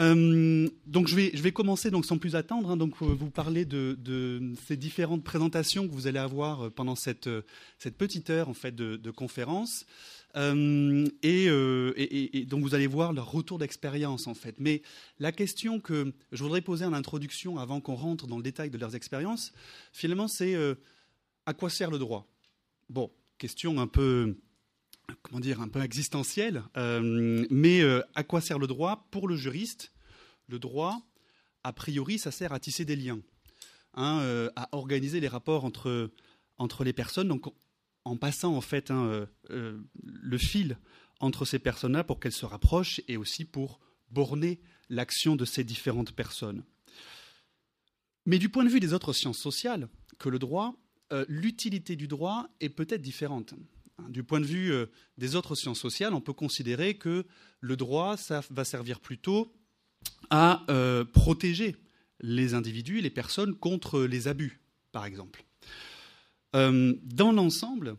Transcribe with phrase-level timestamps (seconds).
[0.00, 2.70] Euh, donc je vais, je vais commencer donc sans plus attendre.
[2.70, 3.96] Hein, donc vous parler de,
[4.66, 7.28] ces différentes présentations que vous allez avoir pendant cette,
[7.78, 9.86] cette petite heure en fait de, conférence.
[10.36, 14.56] Euh, et, euh, et, donc vous allez voir leur retour d'expérience en fait.
[14.58, 14.82] Mais
[15.18, 18.78] la question que je voudrais poser en introduction avant qu'on rentre dans le détail de
[18.78, 19.52] leurs expériences,
[19.92, 20.74] finalement, c'est euh,
[21.46, 22.26] à quoi sert le droit?
[22.88, 24.36] Bon, question un peu
[25.22, 29.08] comment dire, un peu existentielle, euh, mais euh, à quoi sert le droit?
[29.10, 29.92] Pour le juriste,
[30.48, 31.00] le droit,
[31.64, 33.20] a priori, ça sert à tisser des liens,
[33.94, 36.10] hein, euh, à organiser les rapports entre,
[36.58, 37.38] entre les personnes.
[38.04, 40.76] En passant en fait hein, le fil
[41.20, 43.78] entre ces personnes-là pour qu'elles se rapprochent et aussi pour
[44.10, 46.64] borner l'action de ces différentes personnes.
[48.26, 50.74] Mais du point de vue des autres sciences sociales que le droit,
[51.28, 53.54] l'utilité du droit est peut-être différente.
[54.08, 54.86] Du point de vue euh,
[55.18, 57.26] des autres sciences sociales, on peut considérer que
[57.60, 58.16] le droit,
[58.50, 59.52] va servir plutôt
[60.30, 61.76] à euh, protéger
[62.20, 64.60] les individus les personnes contre les abus,
[64.92, 65.44] par exemple.
[66.54, 67.96] Euh, dans l'ensemble,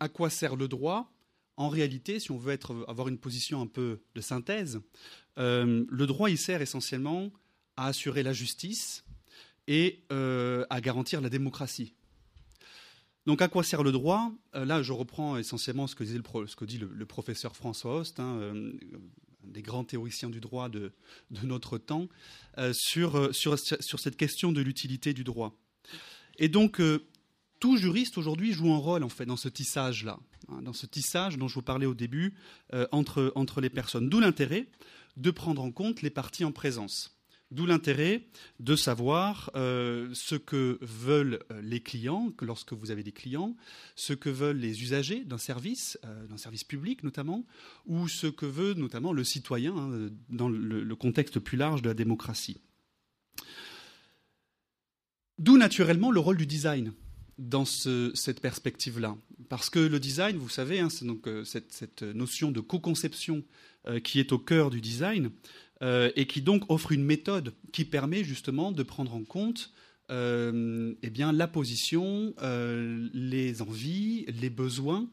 [0.00, 1.12] à quoi sert le droit?
[1.56, 4.80] En réalité, si on veut avoir une position un peu de synthèse,
[5.36, 7.30] le droit il sert essentiellement
[7.76, 9.04] à assurer la justice
[9.68, 11.94] et à garantir la démocratie.
[13.26, 14.32] Donc à quoi sert le droit?
[14.54, 18.72] Euh, Là, je reprends essentiellement ce que, dit le, professeur François Host, hein, euh,
[19.44, 20.92] un des grands théoriciens du droit de,
[21.44, 22.08] notre temps,
[22.58, 25.56] euh, sur, cette question de l'utilité du droit.
[26.38, 26.80] Et donc,
[27.60, 31.38] tout juriste aujourd'hui joue un rôle en fait dans ce tissage-là, hein, dans ce tissage
[31.38, 32.34] dont je vous parlais au début
[32.90, 34.08] entre les personnes.
[34.08, 34.66] D'où l'intérêt
[35.16, 37.14] de prendre en compte les parties en présence.
[37.52, 38.22] D'où l'intérêt
[38.60, 43.54] de savoir euh, ce que veulent euh, les clients, que lorsque vous avez des clients,
[43.94, 47.44] ce que veulent les usagers d'un service, euh, d'un service public notamment,
[47.84, 51.94] ou ce que veut notamment le citoyen hein, dans le, contexte plus large de la
[51.94, 52.56] démocratie.
[55.38, 56.94] D'où naturellement le rôle du design
[57.36, 59.14] dans ce, cette perspective-là.
[59.50, 63.44] Parce que le design, vous savez, hein, c'est donc cette, notion de co-conception
[64.04, 65.32] qui est au cœur du design
[65.82, 69.72] et qui donc offre une méthode qui permet justement de prendre en compte
[70.12, 75.08] euh, eh bien, la position, euh, les envies, les besoins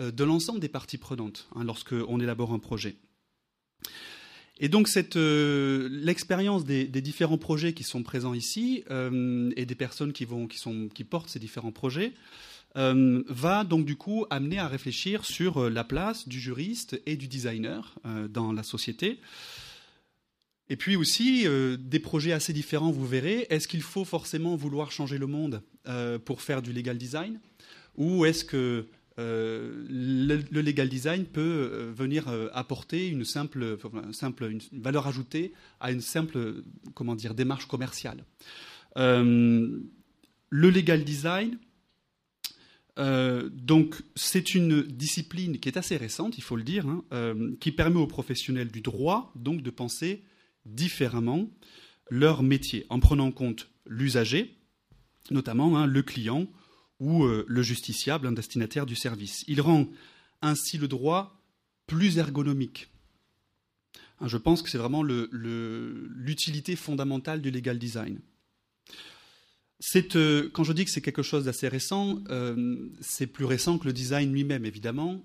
[0.00, 2.96] euh, de l'ensemble des parties prenantes hein, lorsqu'on élabore un projet.
[4.60, 9.74] Et donc euh, l'expérience des, des différents projets qui sont présents ici euh, et des
[9.74, 12.12] personnes qui, vont, qui, sont, qui portent ces différents projets
[12.76, 17.16] euh, va donc du coup amener à réfléchir sur euh, la place du juriste et
[17.16, 19.20] du designer euh, dans la société.
[20.72, 23.46] Et puis aussi euh, des projets assez différents, vous verrez.
[23.50, 27.40] Est-ce qu'il faut forcément vouloir changer le monde euh, pour faire du legal design?
[27.98, 28.86] Ou est-ce que
[29.18, 33.76] euh, le, le legal design peut venir apporter une simple,
[34.12, 36.62] simple une valeur ajoutée à une simple
[36.94, 38.24] comment dire, démarche commerciale?
[38.96, 39.82] Le
[40.50, 41.58] legal design,
[42.96, 47.04] donc c'est une discipline qui est assez récente, il faut le dire, hein,
[47.60, 50.22] qui permet aux professionnels du droit donc de penser
[50.64, 51.48] différemment
[52.10, 54.56] leur métier en prenant en compte l'usager,
[55.30, 56.46] notamment hein, le client
[57.00, 59.44] ou euh, le justiciable, un destinataire du service.
[59.48, 59.88] Il rend
[60.40, 61.42] ainsi le droit
[61.86, 62.90] plus ergonomique.
[64.20, 68.20] Hein, je pense que c'est vraiment l'utilité fondamentale du legal design.
[70.14, 73.86] Euh, quand je dis que c'est quelque chose d'assez récent, euh, c'est plus récent que
[73.86, 75.24] le design lui-même, évidemment,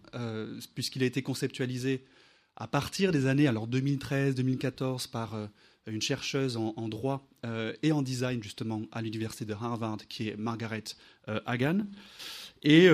[0.74, 2.03] puisqu'il a été conceptualisé
[2.57, 5.45] à partir des années alors 2013-2014 par euh,
[5.85, 10.35] une chercheuse en, droit euh, et en design justement à l'université de Harvard, qui est
[10.35, 10.84] Margaret
[11.29, 11.85] euh, Hagan,
[12.63, 12.90] et,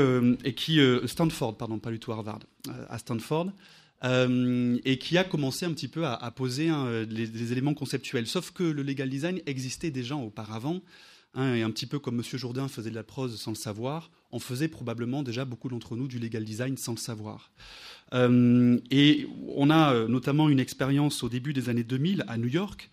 [0.55, 2.41] qui Stanford, pardon, pas du tout Harvard,
[2.89, 3.51] à Stanford,
[4.03, 6.69] et qui a commencé un petit peu à, poser
[7.09, 8.27] les éléments conceptuels.
[8.27, 10.81] Sauf que le legal design existait déjà auparavant.
[11.35, 12.23] Hein, et un petit peu comme M.
[12.37, 16.07] Jourdain faisait de la prose sans le savoir, on faisait probablement déjà beaucoup d'entre nous
[16.07, 17.51] du legal design sans le savoir.
[18.13, 22.47] Euh, et on a euh, notamment une expérience au début des années 2000 à New
[22.47, 22.89] York,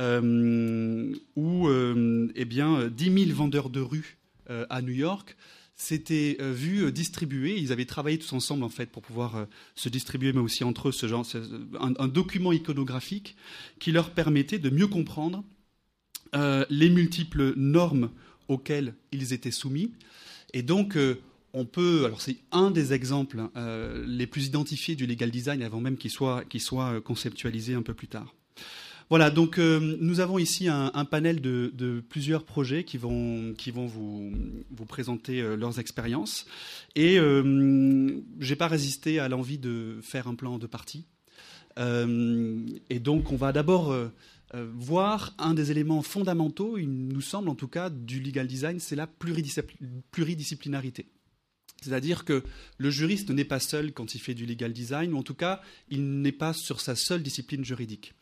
[0.00, 4.18] euh, où eh bien, 10 000 vendeurs de rue
[4.48, 5.36] à New York
[5.76, 10.40] s'étaient vus distribuer, ils avaient travaillé tous ensemble en fait pour pouvoir se distribuer, mais
[10.40, 11.24] aussi entre eux, ce genre,
[11.80, 13.36] un document iconographique
[13.78, 15.44] qui leur permettait de mieux comprendre
[16.34, 18.10] euh, les multiples normes
[18.48, 19.92] auxquelles ils étaient soumis.
[20.52, 21.20] Et donc, euh,
[21.52, 25.80] on peut, alors c'est un des exemples euh, les plus identifiés du legal design avant
[25.80, 28.34] même qu'il soit, soit conceptualisé un peu plus tard.
[29.10, 34.32] Voilà, donc nous avons ici un, panel de, plusieurs projets qui vont, qui vont vous,
[34.70, 36.46] vous présenter leurs expériences.
[36.96, 38.10] Et euh,
[38.40, 41.04] j'ai pas résisté à l'envie de faire un plan de partie.
[41.76, 43.94] et donc, on va d'abord
[44.74, 48.96] voir un des éléments fondamentaux, il nous semble en tout cas, du legal design, c'est
[48.96, 51.06] la pluridisciplinarité.
[51.84, 52.42] C'est-à-dire que
[52.78, 55.60] le juriste n'est pas seul quand il fait du legal design, ou en tout cas,
[55.90, 58.14] il n'est pas sur sa seule discipline juridique.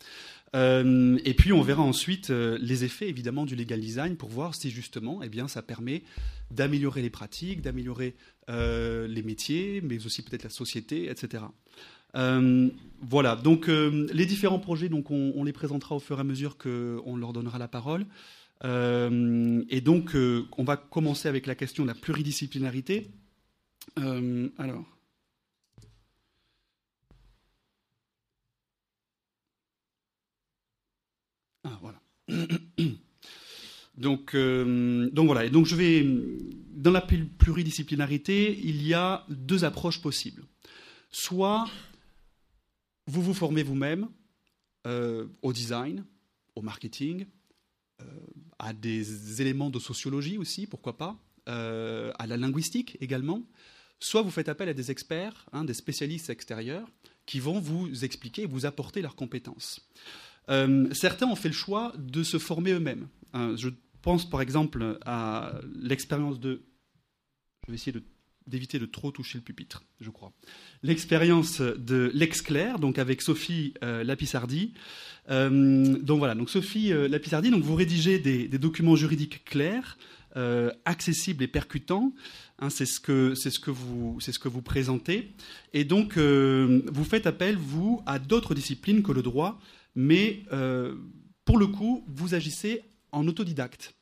[0.55, 4.55] Euh, et puis on verra ensuite euh, les effets évidemment du legal design pour voir
[4.55, 6.03] si justement eh bien, ça permet
[6.51, 8.17] d'améliorer les pratiques, d'améliorer
[8.51, 11.45] euh, les métiers, mais aussi peut-être la société, etc.
[12.15, 17.17] voilà, donc les différents projets, donc on, les présentera au fur et à mesure qu'on
[17.17, 18.07] leur donnera la parole.
[18.65, 23.11] et donc on va commencer avec la question de la pluridisciplinarité.
[23.97, 24.93] alors.
[31.65, 32.01] Ah, voilà.
[33.97, 35.45] donc, euh, donc voilà.
[35.45, 36.07] Et donc je vais
[36.75, 40.45] dans la pluridisciplinarité, il y a deux approches possibles.
[41.11, 41.69] Soit
[43.07, 44.09] vous vous formez vous-même
[44.87, 46.05] euh, au design,
[46.55, 47.27] au marketing,
[48.01, 48.05] euh,
[48.59, 51.17] à des éléments de sociologie aussi, pourquoi pas,
[51.47, 53.43] à la linguistique également.
[53.99, 56.89] Soit vous faites appel à des experts, hein, des spécialistes extérieurs,
[57.27, 59.89] qui vont vous expliquer, vous apporter leurs compétences.
[60.49, 63.09] Euh, certains ont fait le choix de se former eux-mêmes.
[63.33, 63.69] Hein, je
[64.03, 66.63] pense par exemple à l'expérience de...
[67.67, 67.93] Je vais essayer
[68.47, 70.33] d'éviter de trop toucher le pupitre, je crois.
[70.83, 74.75] L'expérience de l'ex-clair, donc avec Sophie euh, Lapisardi.
[75.31, 79.99] Euh, donc voilà, donc Sophie euh, Lapisardi, donc vous rédigez des, documents juridiques clairs,
[80.87, 82.15] accessibles et percutants.
[82.59, 85.33] Hein, c'est ce que vous c'est ce que vous présentez.
[85.75, 89.61] Et donc vous faites appel vous à d'autres disciplines que le droit
[89.95, 90.95] mais euh,
[91.45, 93.95] pour le coup, vous agissez en autodidacte.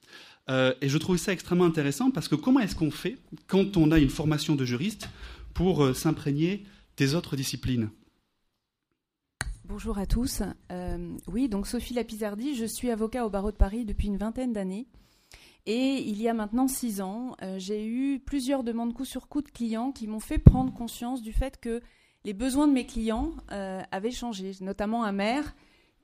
[0.50, 3.92] Euh, et je trouve ça extrêmement intéressant parce que comment est-ce qu'on fait quand on
[3.92, 5.08] a une formation de juriste
[5.54, 6.64] pour euh, s'imprégner
[6.96, 7.90] des autres disciplines?
[9.64, 10.42] Bonjour à tous.
[11.28, 14.88] oui, donc Sophie Lapizardi, je suis avocat au barreau de Paris depuis une vingtaine d'années.
[15.66, 19.48] Et il y a maintenant six ans, j'ai eu plusieurs demandes coup sur coup de
[19.48, 21.80] clients qui m'ont fait prendre conscience du fait que
[22.24, 25.54] les besoins de mes clients avaient changé, notamment un maire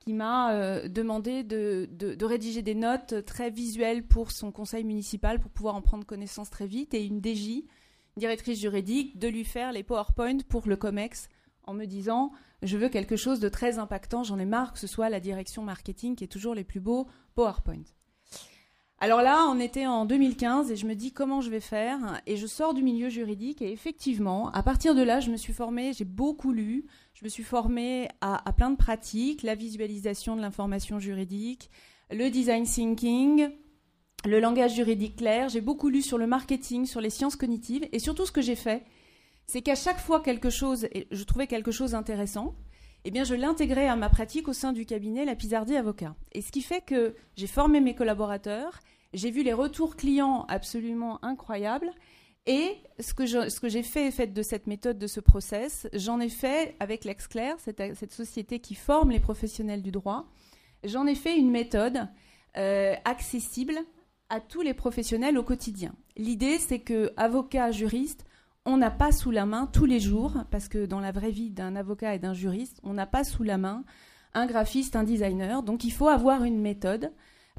[0.07, 1.89] qui m'a euh, demandé de,
[2.21, 6.65] rédiger des notes très visuelles pour son conseil municipal pour pouvoir en prendre connaissance très
[6.65, 7.65] vite et une DJ,
[8.15, 11.27] directrice juridique, de lui faire les PowerPoint pour le COMEX
[11.63, 12.31] en me disant
[12.63, 15.61] je veux quelque chose de très impactant, j'en ai marre que ce soit la direction
[15.61, 17.83] marketing qui est toujours les plus beaux PowerPoint.
[18.99, 22.21] Alors là, on était en 2015 et je me dis comment je vais faire?
[22.25, 25.53] Et je sors du milieu juridique et effectivement, à partir de là, je me suis
[25.53, 26.85] formée, j'ai beaucoup lu,
[27.17, 31.71] je me suis formée à, plein de pratiques, la visualisation de l'information juridique,
[32.11, 33.49] le design thinking,
[34.23, 37.97] le langage juridique clair, j'ai beaucoup lu sur le marketing, sur les sciences cognitives et
[37.97, 38.83] surtout ce que j'ai fait,
[39.47, 42.53] c'est qu'à chaque fois quelque chose, je trouvais quelque chose intéressant,
[43.03, 46.15] eh bien, je l'intégrais à ma pratique au sein du cabinet La Pizardi Avocat.
[46.33, 48.79] Et ce qui fait que j'ai formé mes collaborateurs,
[49.13, 51.89] j'ai vu les retours clients absolument incroyables.
[52.47, 53.25] Et ce que,
[53.67, 58.59] j'ai fait, de cette méthode, de ce process, j'en ai fait avec l'Exclair, cette, société
[58.59, 60.25] qui forme les professionnels du droit.
[60.85, 62.07] J'en ai fait une méthode
[62.55, 63.75] euh, accessible
[64.29, 65.93] à tous les professionnels au quotidien.
[66.15, 68.25] L'idée, c'est que avocat, juriste,
[68.65, 71.49] on n'a pas sous la main tous les jours, parce que dans la vraie vie
[71.49, 73.83] d'un avocat et d'un juriste, on n'a pas sous la main
[74.33, 75.63] un graphiste, un designer.
[75.63, 77.11] Donc il faut avoir une méthode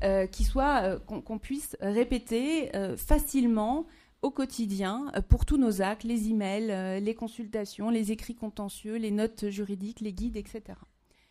[0.02, 3.87] euh, qui soit euh, qu'on puisse répéter facilement
[4.22, 9.48] au quotidien pour tous nos actes, les emails, les consultations, les écrits contentieux, les notes
[9.48, 10.62] juridiques, les guides, etc.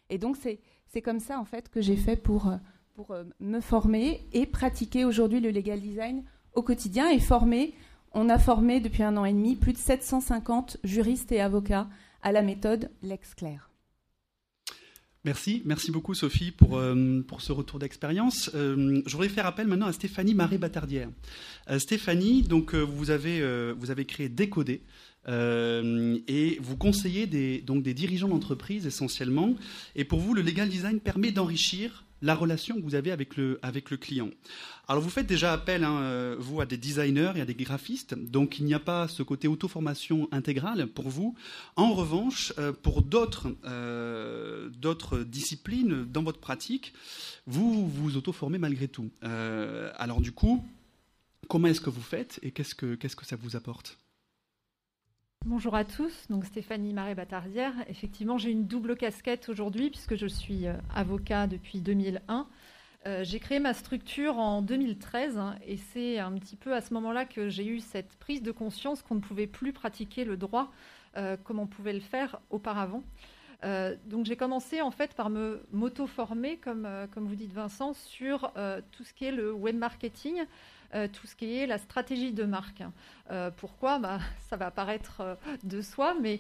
[0.10, 2.52] Et donc c'est comme ça en fait que j'ai fait pour,
[2.96, 7.74] pour me former et pratiquer aujourd'hui le legal design au quotidien et former
[8.14, 11.88] on a formé depuis un an et demi plus de 750 juristes et avocats
[12.24, 13.67] à la méthode LexClair.
[15.26, 18.50] Merci, merci beaucoup Sophie pour, euh, ce retour d'expérience.
[18.56, 21.10] Euh, je voudrais faire appel maintenant à Stéphanie Marais-Batardière.
[21.70, 23.42] Euh, Stéphanie, donc vous avez,
[23.74, 24.82] vous avez créé Décoder.
[25.28, 29.56] et vous conseillez des, donc des dirigeants d'entreprise essentiellement.
[29.96, 33.60] Et pour vous, le legal design permet d'enrichir la relation que vous avez avec le,
[33.98, 34.30] client.
[34.88, 38.16] Alors vous faites déjà appel, hein, euh, vous, à des designers et à des graphistes,
[38.16, 41.36] donc il n'y a pas ce côté auto-formation intégrale pour vous.
[41.76, 46.94] En revanche, euh, pour d'autres euh, d'autres disciplines dans votre pratique,
[47.46, 49.10] vous vous auto-formez malgré tout.
[49.22, 50.64] alors du coup,
[51.48, 53.98] comment est-ce que vous faites et qu'est-ce que, qu'est-ce que ça vous apporte?
[55.46, 57.74] Bonjour à tous, donc Stéphanie Marais-Batardière.
[57.88, 62.48] Effectivement, j'ai une double casquette aujourd'hui puisque je suis euh, avocat depuis 2001.
[63.06, 67.26] Euh, j'ai créé ma structure en 2013 et c'est un petit peu à ce moment-là
[67.26, 70.72] que j'ai eu cette prise de conscience qu'on ne pouvait plus pratiquer le droit
[71.16, 73.04] euh, comme on pouvait le faire auparavant.
[74.06, 78.52] donc j'ai commencé en fait par me m'auto-former, comme, comme vous dites Vincent, sur
[78.92, 80.44] tout ce qui est le web marketing,
[81.14, 82.84] tout ce qui est la stratégie de marque.
[83.58, 84.00] pourquoi?
[84.00, 86.40] Bah, Ça va paraître de soi, mais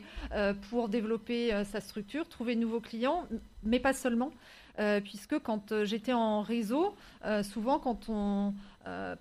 [0.70, 3.27] pour développer sa structure, trouver de nouveaux clients,
[3.63, 4.32] mais pas seulement.
[4.80, 8.54] Euh, puisque quand euh, j'étais en réseau, euh, souvent quand on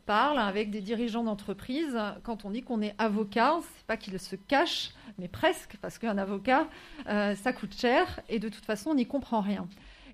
[0.06, 4.36] parle avec des dirigeants d'entreprise, quand on dit qu'on est avocat, c'est pas qu'il se
[4.36, 6.68] cache, mais presque, parce qu'un avocat,
[7.04, 9.66] ça coûte cher et de toute façon, on n'y comprend rien.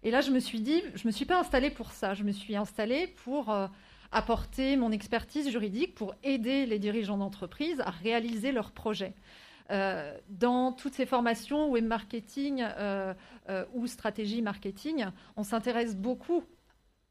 [0.04, 2.32] Et là, je me suis dit, je me suis pas installée pour ça, je me
[2.32, 3.54] suis installée pour
[4.12, 9.14] apporter mon expertise juridique pour aider les dirigeants d'entreprise à réaliser leurs projets.
[9.70, 13.14] Euh, dans toutes ces formations, web marketing euh,
[13.48, 16.44] euh, ou stratégie marketing, on s'intéresse beaucoup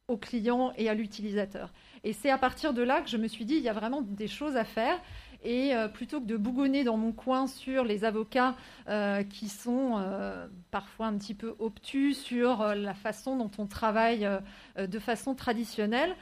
[0.08, 1.72] aux clients et à l'utilisateur.
[2.04, 4.02] Et c'est à partir de là que je me suis dit, il y a vraiment
[4.02, 5.00] des choses à faire.
[5.44, 8.56] Et plutôt que de bougonner dans mon coin sur les avocats
[9.30, 10.04] qui sont
[10.70, 14.28] parfois un petit peu obtus sur la façon dont on travaille
[14.78, 16.16] de façon traditionnelle,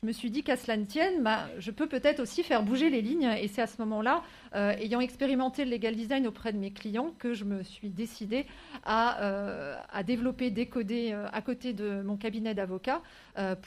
[0.00, 2.90] je me suis dit qu'à cela ne tienne, bah, je peux peut-être aussi faire bouger
[2.90, 3.30] les lignes.
[3.40, 4.22] Et c'est à ce moment-là,
[4.54, 8.46] euh, ayant expérimenté le legal design auprès de mes clients, que je me suis décidée
[8.84, 9.76] à, euh,
[10.06, 13.02] développer, décoder euh, à côté de mon cabinet d'avocats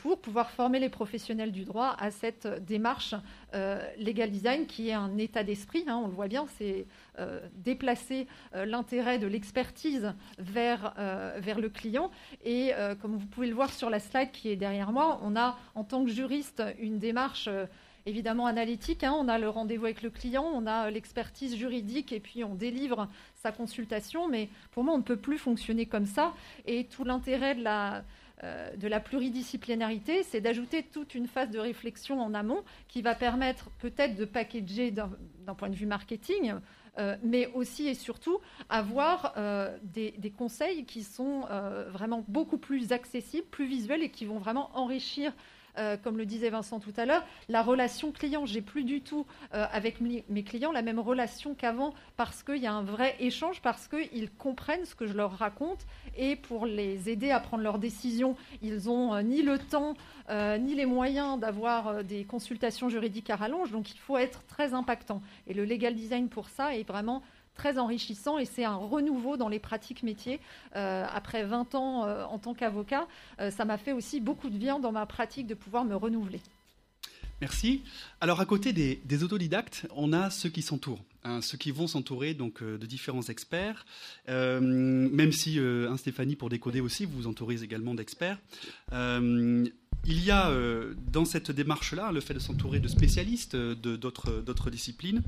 [0.02, 3.14] pour pouvoir former les professionnels du droit à cette démarche
[3.98, 5.84] legal design qui est un état d'esprit.
[5.88, 6.86] Hein, on le voit bien, c'est
[7.56, 10.94] déplacer l'intérêt de l'expertise vers,
[11.38, 12.12] vers le client.
[12.46, 15.58] Et comme vous pouvez le voir sur la slide qui est derrière moi, on a
[15.76, 17.66] en tant que juriste une démarche euh,
[18.06, 19.04] évidemment analytique.
[19.04, 19.14] Hein.
[19.18, 23.08] On a le rendez-vous avec le client, on a l'expertise juridique et puis on délivre
[23.36, 24.28] sa consultation.
[24.28, 26.34] Mais pour moi, on ne peut plus fonctionner comme ça.
[26.66, 28.04] Et tout l'intérêt de la,
[28.44, 33.16] euh, de la pluridisciplinarité, c'est d'ajouter toute une phase de réflexion en amont qui va
[33.16, 35.10] permettre peut-être de packager d'un
[35.58, 36.54] point de vue marketing.
[36.98, 39.36] Euh, mais aussi et surtout avoir
[39.84, 41.42] des, des, conseils qui sont
[41.92, 45.32] vraiment beaucoup plus accessibles, plus visuels et qui vont vraiment enrichir
[45.80, 48.46] euh, comme le disait Vincent tout à l'heure, la relation client.
[48.46, 52.68] J'ai plus du tout euh, avec mes clients la même relation qu'avant parce qu'il y
[52.68, 55.86] a un vrai échange, parce qu'ils comprennent ce que je leur raconte
[56.18, 59.96] et pour les aider à prendre leurs décisions, ils n'ont euh, ni le temps
[60.60, 63.72] ni les moyens d'avoir des consultations juridiques à rallonge.
[63.72, 65.24] Donc il faut être très impactant.
[65.48, 67.24] Et le legal design pour ça est vraiment
[67.60, 70.40] très enrichissant et c'est un renouveau dans les pratiques métiers.
[70.76, 73.08] Euh, après 20 ans euh, en tant qu'avocat,
[73.40, 76.40] euh, ça m'a fait aussi beaucoup de bien dans ma pratique de pouvoir me renouveler.
[77.42, 77.84] Merci.
[78.20, 82.34] Alors à côté des, autodidactes, on a ceux qui s'entourent, hein, ceux qui vont s'entourer
[82.34, 83.86] donc de différents experts.
[84.28, 85.58] même si
[85.96, 88.40] Stéphanie pour décoder aussi, vous vous entourez également d'experts.
[88.92, 89.72] il
[90.06, 90.52] y a
[91.14, 95.24] dans cette démarche-là le fait de s'entourer de spécialistes de d'autres disciplines.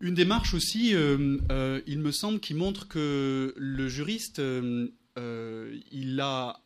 [0.00, 6.20] Une démarche aussi, euh, euh, il me semble, qui montre que le juriste, euh, il
[6.20, 6.60] a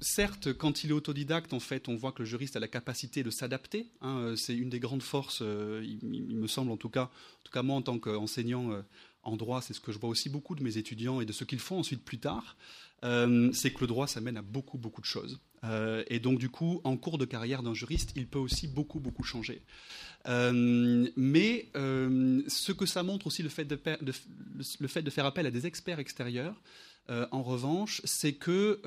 [0.00, 3.22] certes, quand il est autodidacte, en fait, on voit que le juriste a la capacité
[3.22, 3.90] de s'adapter.
[4.00, 6.00] Hein, c'est une des grandes forces, il,
[6.36, 8.70] me semble en tout cas, en tout cas moi en tant qu'enseignant
[9.22, 11.44] en droit, c'est ce que je vois aussi beaucoup de mes étudiants et de ce
[11.44, 12.56] qu'ils font ensuite plus tard.
[13.02, 15.38] c'est que le droit, ça mène à beaucoup, beaucoup de choses.
[16.08, 19.22] et donc, du coup, en cours de carrière d'un juriste, il peut aussi beaucoup, beaucoup
[19.22, 19.60] changer.
[20.28, 23.76] Euh, mais euh, ce que ça montre aussi, le fait de,
[25.10, 26.60] faire appel à des experts extérieurs,
[27.08, 28.80] euh, en revanche, c'est que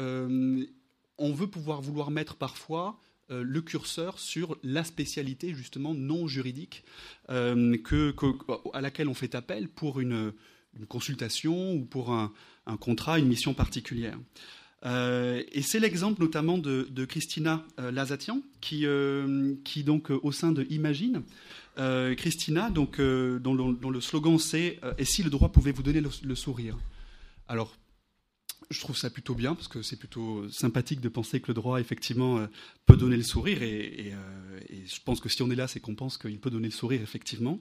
[1.18, 3.00] on veut pouvoir vouloir mettre parfois
[3.30, 6.84] le curseur sur la spécialité justement non juridique
[7.28, 8.14] que,
[8.74, 10.34] à laquelle on fait appel pour une,
[10.88, 12.32] consultation ou pour un,
[12.80, 14.18] contrat, une mission particulière.
[14.86, 20.66] Euh, et c'est l'exemple notamment de, Christina euh, Lazatian, qui, euh, donc au sein de
[20.70, 21.22] Imagine,
[22.18, 26.78] Christina, donc, dont, le slogan c'est Et si le droit pouvait vous donner le, sourire?
[27.48, 27.76] Alors,
[28.70, 31.80] je trouve ça plutôt bien parce que c'est plutôt sympathique de penser que le droit
[31.80, 32.48] effectivement
[32.86, 34.14] peut donner le sourire et,
[34.86, 37.02] je pense que si on est là c'est qu'on pense qu'il peut donner le sourire
[37.02, 37.60] effectivement.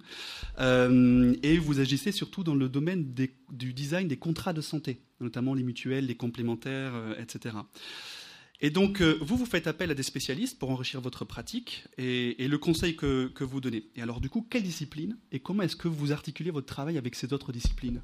[0.58, 5.54] Euh, et vous agissez surtout dans le domaine du design des contrats de santé notamment
[5.54, 7.56] les mutuelles les complémentaires etc
[8.60, 12.58] et donc vous vous faites appel à des spécialistes pour enrichir votre pratique et, le
[12.58, 13.84] conseil que vous donnez.
[13.96, 17.14] Et alors du coup quelle discipline et comment est-ce que vous articulez votre travail avec
[17.14, 18.00] ces autres disciplines?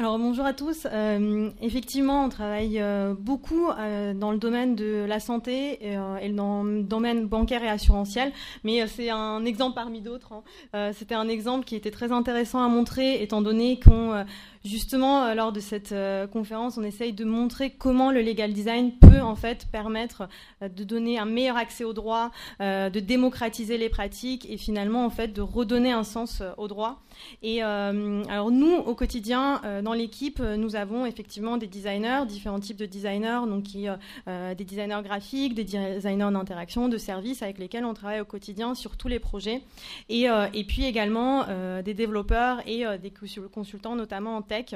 [0.00, 0.86] Alors bonjour à tous.
[0.92, 6.62] Euh, effectivement, on travaille euh, beaucoup euh, dans le domaine de la santé et, dans
[6.62, 10.34] le domaine bancaire et assurantiel, mais c'est un exemple parmi d'autres.
[10.72, 10.92] Hein.
[10.92, 14.24] C'était un exemple qui était très intéressant à montrer, étant donné qu'on
[14.64, 15.94] justement, lors de cette
[16.32, 20.28] conférence, on essaye de montrer comment le legal design peut en fait permettre
[20.60, 25.28] de donner un meilleur accès au droit, de démocratiser les pratiques et finalement en fait
[25.28, 27.02] de redonner un sens au droit.
[27.42, 32.86] Et alors nous, au quotidien, dans l'équipe, nous avons effectivement des designers, différents types de
[32.86, 33.86] designers, donc qui,
[34.26, 38.96] des designers graphiques, des designers d'interaction, de services avec lesquels on travaille au quotidien sur
[38.96, 39.62] tous les projets.
[40.08, 41.44] Et, et puis également
[41.82, 43.12] des développeurs et des
[43.52, 44.74] consultants, notamment en tech,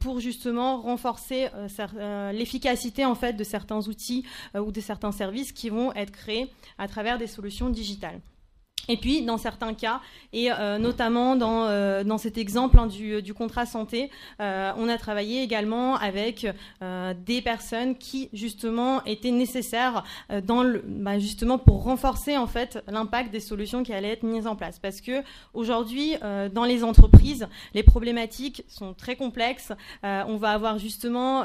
[0.00, 1.48] pour justement renforcer
[2.32, 6.88] l'efficacité en fait de certains outils ou de certains services qui vont être créés à
[6.88, 8.20] travers des solutions digitales.
[8.88, 10.00] Et puis, dans certains cas,
[10.32, 14.88] et euh, notamment dans, euh, dans cet exemple hein, du, du, contrat santé, euh, on
[14.88, 16.46] a travaillé également avec
[17.26, 20.04] des personnes qui justement étaient nécessaires
[20.44, 24.46] dans le, bah, justement pour renforcer en fait l'impact des solutions qui allaient être mises
[24.46, 24.78] en place.
[24.78, 25.22] Parce que
[25.54, 26.14] aujourd'hui,
[26.52, 29.72] dans les entreprises, les problématiques sont très complexes.
[30.02, 31.44] on va avoir justement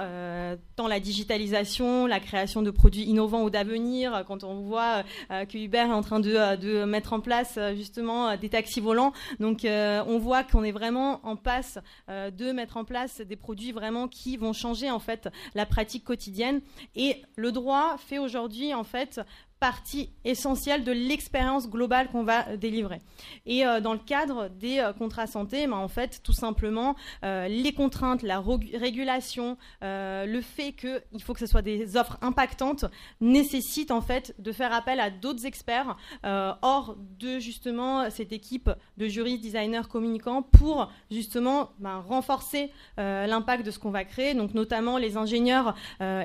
[0.76, 4.24] tant la digitalisation, la création de produits innovants ou d'avenir.
[4.28, 8.30] Quand on voit que Uber est en train de, de mettre en place euh, justement
[8.30, 9.14] euh, des taxis volants.
[9.40, 13.72] Donc euh, on voit qu'on est vraiment en passe de mettre en place des produits
[13.72, 16.62] vraiment qui vont changer en fait la pratique quotidienne.
[16.96, 19.22] Et le droit fait aujourd'hui en fait
[19.64, 23.00] partie essentielle de l'expérience globale qu'on va euh, délivrer.
[23.46, 27.74] Et euh, dans le cadre des euh, contrats santé, ben, en fait, tout simplement, les
[27.74, 32.86] contraintes, la régulation, le fait qu'il faut que ce soit des offres impactantes
[33.22, 39.08] nécessitent en fait de faire appel à d'autres experts hors de justement cette équipe de
[39.08, 44.34] juristes, designers, communicants pour justement ben, renforcer l'impact de ce qu'on va créer.
[44.34, 45.76] Donc notamment les ingénieurs,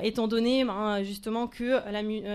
[0.03, 1.79] étant donné ben, justement que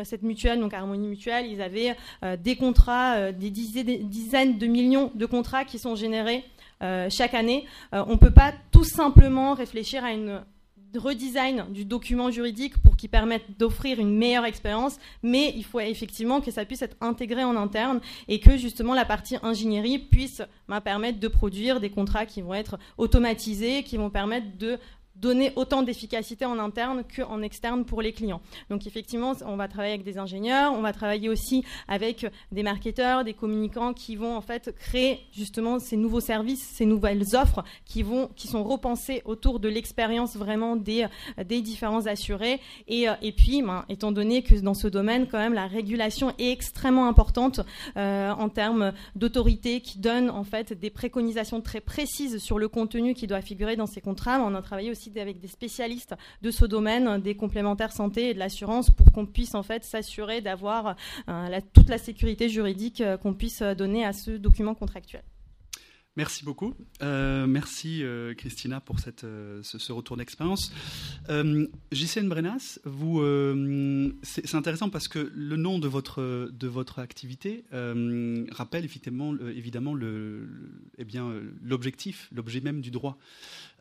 [0.04, 5.10] cette mutuelle, donc Harmonie Mutuelle, ils avaient euh, des contrats, euh, des dizaines de millions
[5.14, 6.44] de contrats qui sont générés
[6.82, 7.66] euh, chaque année.
[7.92, 10.42] on ne peut pas tout simplement réfléchir à une
[10.98, 16.40] redesign du document juridique pour qu'il permette d'offrir une meilleure expérience, mais il faut effectivement
[16.40, 20.80] que ça puisse être intégré en interne et que justement la partie ingénierie puisse bah,
[20.80, 24.78] permettre de produire des contrats qui vont être automatisés, qui vont permettre de
[25.16, 28.40] donner autant d'efficacité en interne qu'en externe pour les clients.
[28.70, 33.24] Donc effectivement, on va travailler avec des ingénieurs, on va travailler aussi avec des marketeurs,
[33.24, 38.02] des communicants qui vont en fait créer justement ces nouveaux services, ces nouvelles offres qui
[38.02, 41.06] vont qui sont repensées autour de l'expérience vraiment des
[41.44, 45.54] des différents assurés et, et puis ben, étant donné que dans ce domaine quand même
[45.54, 47.60] la régulation est extrêmement importante
[47.96, 53.14] euh, en termes d'autorité qui donne en fait des préconisations très précises sur le contenu
[53.14, 54.40] qui doit figurer dans ces contrats.
[54.40, 58.38] On a travaillé aussi avec des spécialistes de ce domaine, des complémentaires santé et de
[58.38, 60.96] l'assurance, pour qu'on puisse en fait s'assurer d'avoir
[61.28, 65.22] euh, toute la sécurité juridique euh, qu'on puisse donner à ce document contractuel.
[66.16, 66.74] Merci beaucoup.
[67.02, 68.04] Euh, merci
[68.36, 69.26] Christina pour cette,
[69.62, 70.72] ce, retour d'expérience.
[71.28, 71.66] Euh,
[72.22, 73.20] Brenas, vous,
[74.22, 77.64] c'est intéressant parce que le nom de votre, de votre activité
[78.52, 80.48] rappelle effectivement, évidemment le,
[80.98, 83.18] eh bien l'objectif, l'objet même du droit.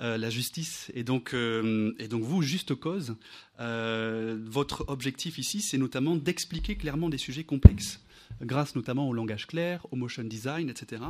[0.01, 0.91] Euh, la justice.
[0.95, 3.15] Et donc, euh, et donc vous, juste cause,
[3.59, 8.01] euh, votre objectif ici, c'est notamment d'expliquer clairement des sujets complexes
[8.41, 11.01] grâce notamment au langage clair, au motion design, etc.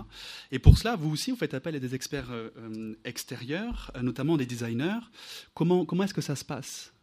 [0.52, 2.32] Et pour cela, vous aussi, vous faites appel à des experts
[3.06, 5.00] extérieurs, notamment des designers.
[5.54, 6.94] Comment, comment est-ce que ça se passe?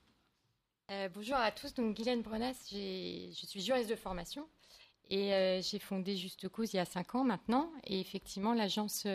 [1.14, 4.46] Bonjour à tous, donc Guylaine Brenas, je suis juriste de formation
[5.08, 7.70] et j'ai fondé Juste Cause il y a cinq ans maintenant.
[7.86, 9.06] Et effectivement, l'agence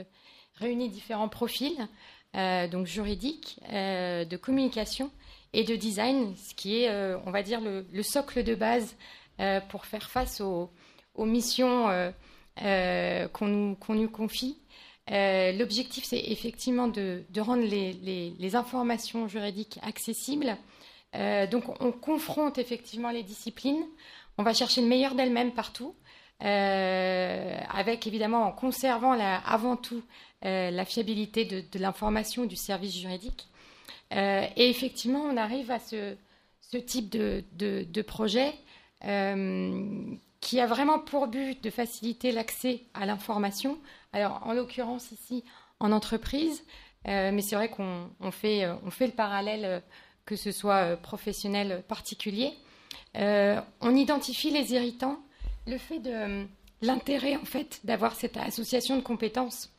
[0.56, 1.88] réunit différents profils
[2.36, 5.10] euh, donc juridique, euh, de communication
[5.54, 8.96] et de design, ce qui est, euh, on va dire, le, socle de base
[9.70, 10.70] pour faire face aux,
[11.24, 12.14] missions
[12.58, 14.58] qu'on nous, confie.
[15.10, 20.58] L'objectif, c'est effectivement de, rendre les, informations juridiques accessibles.
[21.52, 23.86] donc, on confronte effectivement les disciplines.
[24.38, 25.96] On va chercher le meilleur d'elles-mêmes partout.
[26.42, 30.04] avec évidemment en conservant avant tout
[30.46, 33.48] euh, la fiabilité de, l'information du service juridique.
[34.14, 36.16] Euh, et effectivement, on arrive à ce,
[36.86, 38.54] type de, projet
[39.06, 40.14] euh,
[40.46, 43.80] qui a vraiment pour but de faciliter l'accès à l'information.
[44.14, 45.44] Alors, en l'occurrence ici,
[45.80, 46.64] en entreprise,
[47.06, 49.82] mais c'est vrai qu'on fait, on fait le parallèle,
[50.26, 52.54] que ce soit professionnel, particulier.
[53.16, 55.20] on identifie les irritants,
[55.66, 56.46] le fait de
[56.82, 59.72] l'intérêt en fait d'avoir cette association de compétences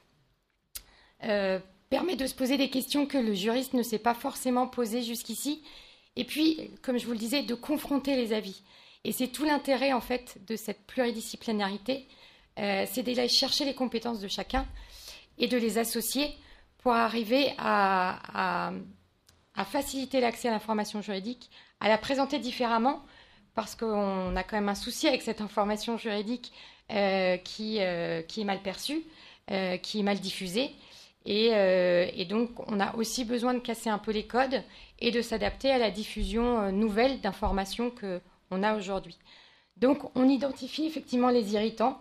[1.24, 5.02] euh, permet de se poser des questions que le juriste ne s'est pas forcément posées
[5.02, 5.62] jusqu'ici.
[6.16, 8.62] Et puis, comme je vous le disais, de confronter les avis.
[9.06, 12.08] Et c'est tout l'intérêt, en fait, de cette pluridisciplinarité,
[12.58, 14.66] euh, c'est d'aller chercher les compétences de chacun
[15.38, 16.34] et de les associer
[16.78, 18.72] pour arriver à,
[19.70, 23.00] faciliter l'accès à l'information juridique, à la présenter différemment,
[23.54, 26.52] parce qu'on a quand même un souci avec cette information juridique
[26.90, 29.04] euh, qui, euh, qui, est mal perçue,
[29.82, 30.72] qui est mal diffusée.
[31.26, 34.64] Et, et, donc, on a aussi besoin de casser un peu les codes
[34.98, 37.92] et de s'adapter à la diffusion nouvelle d'informations
[38.48, 39.16] qu'on a aujourd'hui.
[39.76, 42.00] Donc, on identifie effectivement les irritants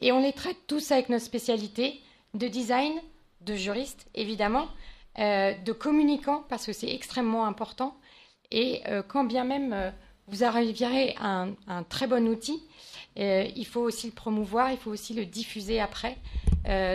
[0.00, 2.00] et on les traite tous avec nos spécialités
[2.34, 2.92] de design,
[3.40, 4.68] de juriste, évidemment,
[5.18, 7.96] euh, de communicants, parce que c'est extrêmement important.
[8.50, 9.90] Et euh, quand bien même euh,
[10.26, 12.62] vous arriverez à un, très bon outil,
[13.16, 16.16] il faut aussi le promouvoir, il faut aussi le diffuser après.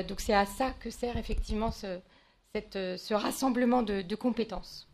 [0.09, 4.88] donc c'est à ça que sert effectivement ce, rassemblement de compétences.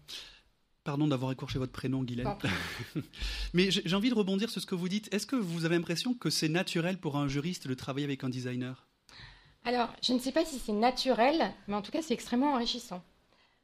[0.85, 2.35] Pardon d'avoir écorché votre prénom, Guylaine.
[3.53, 5.11] Mais j'ai envie de rebondir sur ce que vous dites.
[5.11, 8.29] Est-ce que vous avez l'impression que c'est naturel pour un juriste de travailler avec un
[8.29, 8.85] designer?
[9.65, 13.03] Alors, je ne sais pas si c'est naturel, mais en tout cas, c'est extrêmement enrichissant.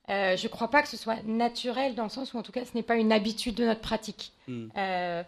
[0.09, 2.51] Euh, je ne crois pas que ce soit naturel dans le sens où, en tout
[2.51, 4.33] cas, ce n'est pas une habitude de notre pratique.
[4.47, 4.69] Hmm.
[4.75, 5.23] Euh,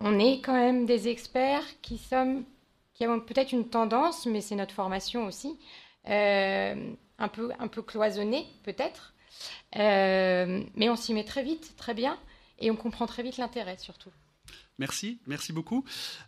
[0.00, 2.44] on est quand même des experts qui, sommes,
[2.92, 5.58] qui avons peut-être une tendance, mais c'est notre formation aussi,
[6.10, 9.14] euh, un, peu, un peu cloisonnée, peut-être.
[9.74, 12.18] Mais on s'y met très vite, très bien,
[12.58, 14.10] et on comprend très vite l'intérêt, surtout.
[14.78, 15.84] Merci, merci beaucoup.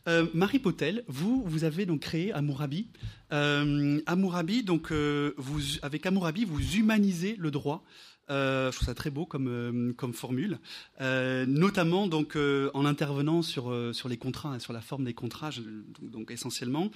[0.09, 2.89] Euh, Marie Potel, vous, vous avez donc créé Amourabi.
[3.31, 7.85] Euh, Amourabi, donc, euh, vous, avec Amourabi, vous humanisez le droit.
[8.31, 10.59] je trouve ça très beau comme, comme formule,
[10.99, 15.51] notamment donc en intervenant sur, sur les contrats, hein, sur la forme des contrats,
[16.01, 16.91] donc, essentiellement.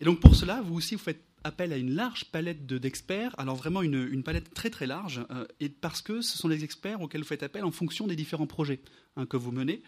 [0.00, 3.56] Et donc pour cela, vous aussi vous faites appel à une large palette d'experts, alors
[3.56, 5.20] vraiment une, palette très très large,
[5.60, 8.46] et parce que ce sont les experts auxquels vous faites appel en fonction des différents
[8.46, 8.80] projets
[9.16, 9.82] hein, que vous menez.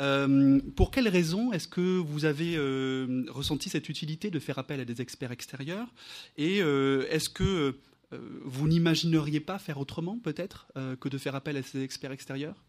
[0.00, 4.80] Euh, pour quelles raisons est-ce que vous avez euh, ressenti cette utilité de faire appel
[4.80, 5.88] à des experts extérieurs
[6.36, 7.78] Et euh, est-ce que
[8.44, 10.68] vous n'imagineriez pas faire autrement, peut-être,
[11.00, 12.62] que de faire appel à ces experts extérieurs?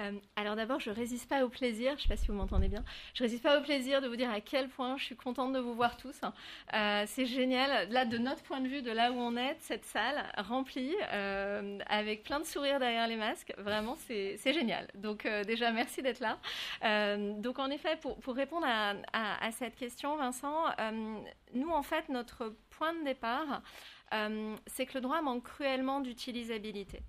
[0.00, 2.68] Euh, alors d'abord, je résiste pas au plaisir, je ne sais pas si vous m'entendez
[2.68, 2.84] bien,
[3.14, 5.58] je résiste pas au plaisir de vous dire à quel point je suis contente de
[5.58, 6.20] vous voir tous.
[6.74, 7.90] Euh, c'est génial.
[7.90, 11.78] Là, de notre point de vue, de là où on est, cette salle remplie, euh,
[11.88, 14.88] avec plein de sourires derrière les masques, vraiment, c'est génial.
[14.94, 16.38] Donc déjà, merci d'être là.
[17.38, 20.64] donc en effet, pour, répondre à, à, cette question, Vincent,
[21.54, 23.62] nous, en fait, notre point de départ,
[24.66, 27.02] c'est que le droit manque cruellement d'utilisabilité.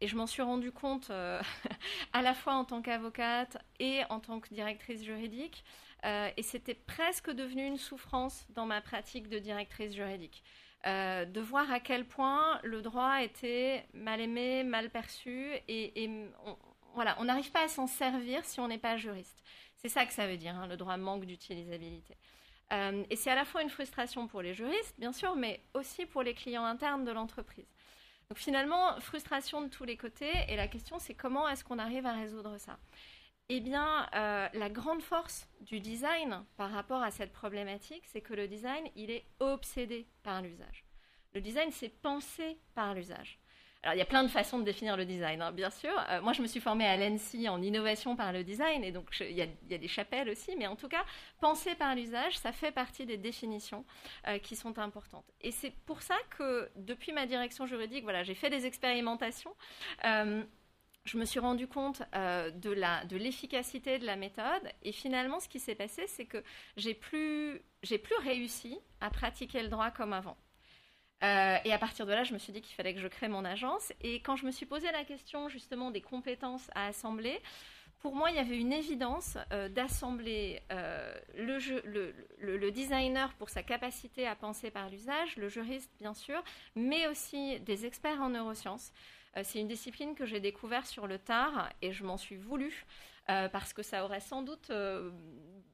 [0.00, 1.40] Et je m'en suis rendu compte euh,
[2.12, 5.64] à la fois en tant qu'avocate et en tant que directrice juridique.
[6.04, 10.44] Euh, et c'était presque devenu une souffrance dans ma pratique de directrice juridique.
[10.86, 16.08] Euh, de voir à quel point le droit était mal aimé, mal perçu, et,
[16.46, 16.56] on,
[16.94, 19.42] voilà, on n'arrive pas à s'en servir si on n'est pas juriste.
[19.74, 22.16] C'est ça que ça veut dire, hein, le droit manque d'utilisabilité.
[22.70, 26.22] et c'est à la fois une frustration pour les juristes, bien sûr, mais aussi pour
[26.22, 27.77] les clients internes de l'entreprise.
[28.30, 30.32] Donc finalement, frustration de tous les côtés.
[30.48, 32.78] Et la question, c'est comment est-ce qu'on arrive à résoudre ça?
[33.48, 38.34] Eh bien, euh, la grande force du design par rapport à cette problématique, c'est que
[38.34, 40.84] le design, il est obsédé par l'usage.
[41.32, 43.38] Le design, c'est pensé par l'usage.
[43.84, 45.92] Alors, il y a plein de façons de définir le design, hein, bien sûr.
[46.10, 49.08] Euh, moi, je me suis formée à l'ENSI en innovation par le design, et donc
[49.20, 51.04] il y, a, des chapelles aussi, mais en tout cas,
[51.40, 53.84] penser par l'usage, ça fait partie des définitions
[54.26, 55.26] euh, qui sont importantes.
[55.40, 59.54] Et c'est pour ça que, depuis ma direction juridique, voilà, j'ai fait des expérimentations.
[60.04, 60.42] Euh,
[61.04, 65.74] je me suis rendu compte de l'efficacité de, la méthode et finalement ce qui s'est
[65.74, 66.42] passé c'est que
[66.76, 70.36] j'ai plus j'ai plus réussi à pratiquer le droit comme avant.
[71.22, 73.28] Euh, et à partir de là, je me suis dit qu'il fallait que je crée
[73.28, 73.92] mon agence.
[74.02, 77.40] Et quand je me suis posé la question justement des compétences à assembler,
[78.00, 84.26] pour moi, il y avait une évidence euh, d'assembler euh, le, designer pour sa capacité
[84.26, 86.42] à penser par l'usage, le juriste bien sûr,
[86.76, 88.92] mais aussi des experts en neurosciences.
[89.42, 92.86] C'est une discipline que j'ai découverte sur le tard et je m'en suis voulu
[93.28, 94.72] parce que ça aurait sans doute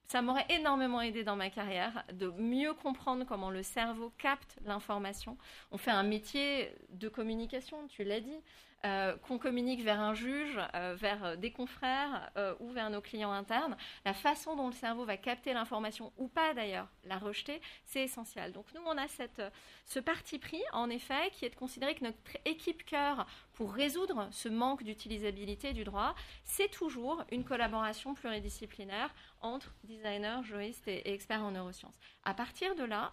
[0.07, 5.37] ça m'aurait énormément aidé dans ma carrière de mieux comprendre comment le cerveau capte l'information.
[5.73, 8.40] On fait un métier de communication, tu l'as dit.
[8.85, 13.33] Euh, qu'on communique vers un juge, euh, vers des confrères euh, ou vers nos clients
[13.33, 18.03] internes, la façon dont le cerveau va capter l'information ou pas d'ailleurs, la rejeter, c'est
[18.03, 18.53] essentiel.
[18.53, 19.40] Donc nous, on a cette,
[19.87, 24.29] ce parti pris, en effet, qui est de considérer que notre équipe cœur pour résoudre
[24.31, 26.14] ce manque d'utilisabilité du droit,
[26.45, 31.94] c'est toujours une collaboration pluridisciplinaire entre designers, juristes et, experts en neurosciences.
[32.24, 33.12] À partir de là,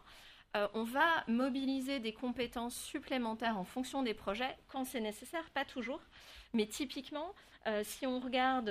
[0.74, 6.02] on va mobiliser des compétences supplémentaires en fonction des projets quand c'est nécessaire, pas toujours.
[6.54, 7.34] Mais typiquement,
[7.84, 8.70] si on regarde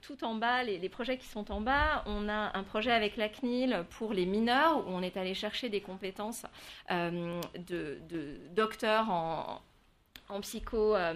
[0.00, 3.28] tout en bas, les, projets qui sont en bas, on a un projet avec la
[3.28, 6.46] CNIL pour les mineurs où on est allé chercher des compétences
[6.88, 9.60] de docteurs en,
[10.30, 11.14] euh,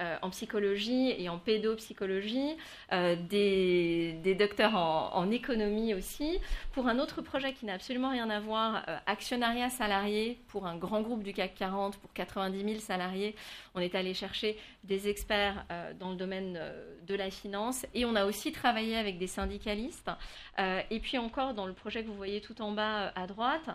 [0.00, 2.56] euh, en psychologie et en pédopsychologie,
[2.92, 6.40] euh, des, docteurs en, économie aussi.
[6.72, 11.00] Pour un autre projet qui n'a absolument rien à voir, actionnariat salarié pour un grand
[11.02, 13.36] groupe du CAC 40, pour 90 000 salariés,
[13.76, 15.64] on est allé chercher des experts
[16.00, 16.58] dans le domaine
[17.06, 20.10] de la finance et on a aussi travaillé avec des syndicalistes.
[20.58, 23.68] et puis encore dans le projet que vous voyez tout en bas à droite,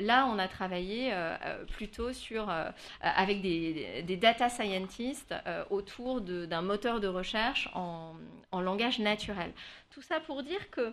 [0.00, 1.12] là on a travaillé
[1.72, 2.50] plutôt sur,
[3.00, 8.14] avec des, des data scientists euh, autour d'un moteur de recherche en,
[8.52, 9.52] langage naturel.
[9.90, 10.92] Tout ça pour dire que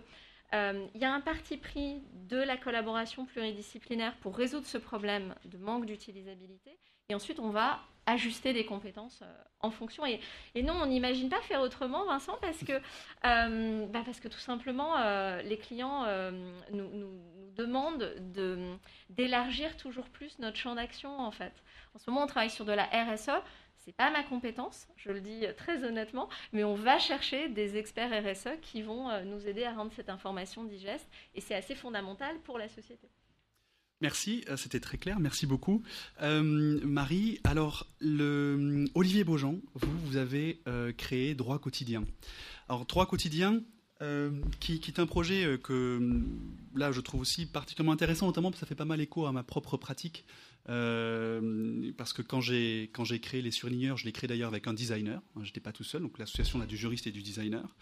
[0.53, 5.35] euh, il y a un parti pris de la collaboration pluridisciplinaire pour résoudre ce problème
[5.43, 6.77] de manque d'utilisabilité.
[7.09, 10.05] Et ensuite, on va ajuster des compétences euh, en fonction.
[10.05, 10.19] Et,
[10.61, 12.79] non, on n'imagine pas faire autrement, Vincent, parce que,
[13.23, 14.95] bah, parce que tout simplement,
[15.41, 16.05] les clients
[16.71, 17.19] nous, nous,
[17.55, 18.13] demandent
[19.09, 21.53] d'élargir toujours plus notre champ d'action, en fait.
[21.95, 23.31] En ce moment, on travaille sur de la RSE.
[23.85, 28.09] C'est pas ma compétence, je le dis très honnêtement, mais on va chercher des experts
[28.23, 32.39] RSE qui vont euh, nous aider à rendre cette information digeste, et c'est assez fondamental
[32.39, 33.07] pour la société.
[34.05, 35.81] Merci, euh, c'était très clair, merci beaucoup.
[36.21, 40.61] Euh, Marie, alors, le, Olivier Beaujean, vous, vous avez
[40.95, 42.03] créé Droit Quotidien.
[42.69, 43.63] Alors, Droit Quotidien,
[44.59, 46.21] qui, est un projet que
[46.75, 49.31] là je trouve aussi particulièrement intéressant, notamment parce que ça fait pas mal écho à
[49.31, 50.25] ma propre pratique
[50.69, 55.21] euh, parce que quand j'ai créé les surligneurs, je l'ai créé d'ailleurs avec un designer.
[55.35, 57.75] Hein, je n'étais pas tout seul, donc l'association a du juriste et du designer.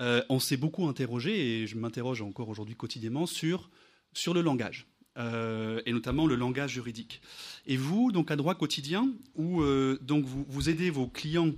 [0.00, 3.70] Euh, on s'est beaucoup interrogé et je m'interroge encore aujourd'hui quotidiennement sur
[4.12, 4.86] sur le langage.
[5.16, 7.22] Euh, et notamment le langage juridique.
[7.66, 9.62] Et vous, donc à droit quotidien, où
[10.02, 11.52] donc vous, vous aidez vos clients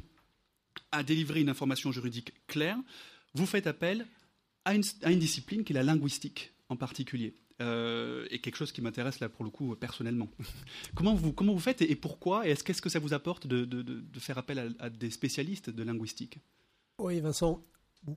[0.93, 2.79] à délivrer une information juridique claire,
[3.35, 4.07] vous faites appel
[4.65, 7.35] à une, discipline qui est la linguistique en particulier.
[7.61, 10.29] Euh, et quelque chose qui m'intéresse là pour le coup personnellement.
[10.95, 14.19] comment, vous, comment vous faites et, pourquoi Et est-ce qu'est-ce que ça vous apporte de,
[14.19, 16.39] faire appel à, des spécialistes de linguistique?
[16.99, 17.65] Oui, Vincent.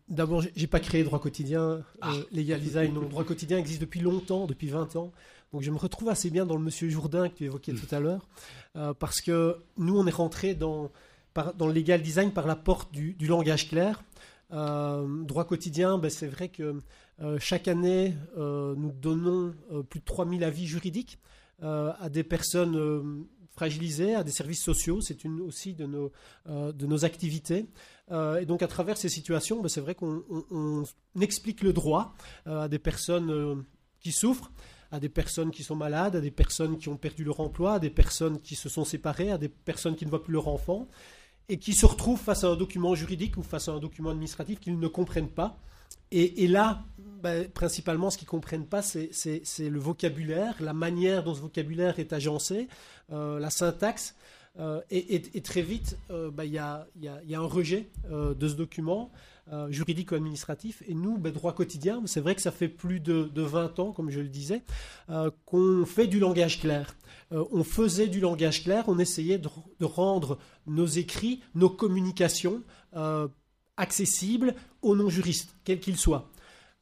[0.07, 2.13] D'abord, j'ai pas créé droit quotidien, euh, ah.
[2.31, 2.93] legal design.
[2.93, 5.11] Non, droit quotidien existe depuis longtemps, depuis 20 ans.
[5.51, 7.99] Donc je me retrouve assez bien dans le Monsieur Jourdain que tu évoquais tout à
[7.99, 8.27] l'heure,
[8.77, 10.91] euh, parce que nous on est rentré dans,
[11.57, 14.01] dans le legal design par la porte du, du langage clair.
[14.49, 16.81] droit quotidien, ben, c'est vrai que
[17.21, 21.19] euh, chaque année, euh, nous donnons euh, plus de 3000 avis juridiques
[21.63, 24.99] à des personnes fragilisées, à des services sociaux.
[24.99, 26.11] C'est une aussi de nos,
[26.47, 27.67] de nos activités.
[28.11, 30.83] Et donc, à travers ces situations, ben, c'est vrai qu'on
[31.19, 32.13] explique le droit
[32.45, 33.63] à des personnes
[33.99, 34.51] qui souffrent
[34.91, 37.79] à des personnes qui sont malades, à des personnes qui ont perdu leur emploi, à
[37.79, 40.87] des personnes qui se sont séparées, à des personnes qui ne voient plus leur enfant,
[41.49, 44.59] et qui se retrouvent face à un document juridique ou face à un document administratif
[44.59, 45.57] qu'ils ne comprennent pas.
[46.13, 49.11] Et, là, bah, principalement, ce qu'ils ne comprennent pas, c'est
[49.59, 52.67] le vocabulaire, la manière dont ce vocabulaire est agencé,
[53.11, 54.15] euh, la syntaxe.
[54.59, 56.87] Euh, et, très vite, euh, bah, il y, a,
[57.33, 59.11] un rejet de ce document
[59.69, 60.83] juridique ou administratif.
[60.87, 64.09] Et nous, bah, droit quotidien, c'est vrai que ça fait plus de, 20 ans, comme
[64.09, 64.63] je le disais,
[65.45, 66.95] qu'on fait du langage clair.
[67.31, 69.49] on faisait du langage clair, on essayait de,
[69.85, 70.37] rendre
[70.67, 72.63] nos écrits, nos communications
[73.77, 76.29] accessibles aux non-juristes, quels qu'ils soient.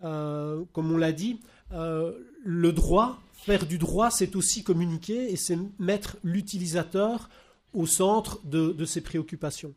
[0.04, 1.42] Euh, comme on l'a dit,
[1.74, 7.30] euh, le droit, faire du droit, c'est aussi communiquer et c'est mettre l'utilisateur
[7.74, 9.74] au centre de, ses préoccupations.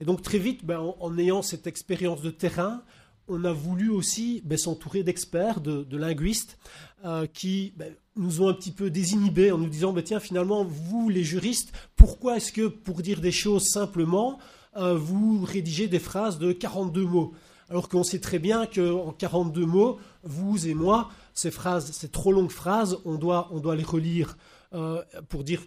[0.00, 2.82] Et donc très vite, ben, en, ayant cette expérience de terrain,
[3.28, 6.58] on a voulu aussi ben, s'entourer d'experts, de, linguistes,
[7.04, 10.64] euh, qui ben, nous ont un petit peu désinhibés en nous disant, ben, tiens, finalement,
[10.64, 14.38] vous, les juristes, pourquoi est-ce que pour dire des choses simplement,
[14.76, 17.32] vous rédigez des phrases de 42 mots?
[17.70, 22.32] Alors qu'on sait très bien qu'en 42 mots, vous et moi, ces phrases, ces trop
[22.32, 24.36] longues phrases, on doit, les relire
[24.74, 25.62] euh, pour dire,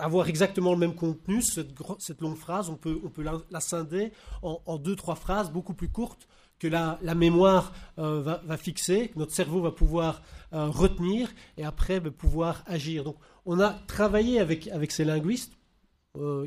[0.00, 1.42] avoir exactement le même contenu.
[1.42, 5.88] Cette, longue phrase, on peut, on peut la, scinder en, deux, trois phrases beaucoup plus
[5.88, 11.64] courtes que la, mémoire euh, va, fixer, que notre cerveau va pouvoir euh, retenir et
[11.64, 13.04] après bah, pouvoir agir.
[13.04, 15.52] Donc, on a travaillé avec, avec ces linguistes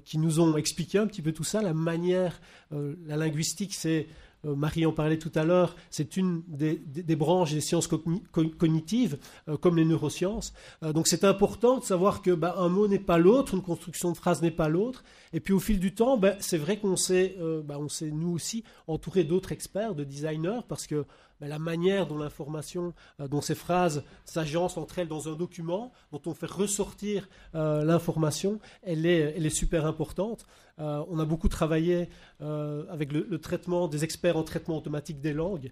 [0.04, 4.08] qui nous ont expliqué un petit peu tout ça, la manière, la linguistique, c'est euh,
[4.44, 9.78] Marie en parlait tout à l'heure, c'est une des, branches des sciences cognitives, euh, comme
[9.78, 10.54] les neurosciences.
[10.84, 14.12] Euh, donc c'est important de savoir que bah, un mot n'est pas l'autre, une construction
[14.12, 15.04] de phrase n'est pas l'autre.
[15.32, 18.32] Et puis au fil du temps, bah, c'est vrai qu'on s'est, bah, on s'est nous
[18.32, 21.06] aussi entouré d'autres experts, de designers, parce que
[21.40, 26.22] ben, la manière dont l'information, dont ces phrases s'agencent entre elles dans un document, dont
[26.26, 30.46] on fait ressortir l'information, elle est, super importante.
[30.78, 35.72] on a beaucoup travaillé avec le, traitement des experts en traitement automatique des langues.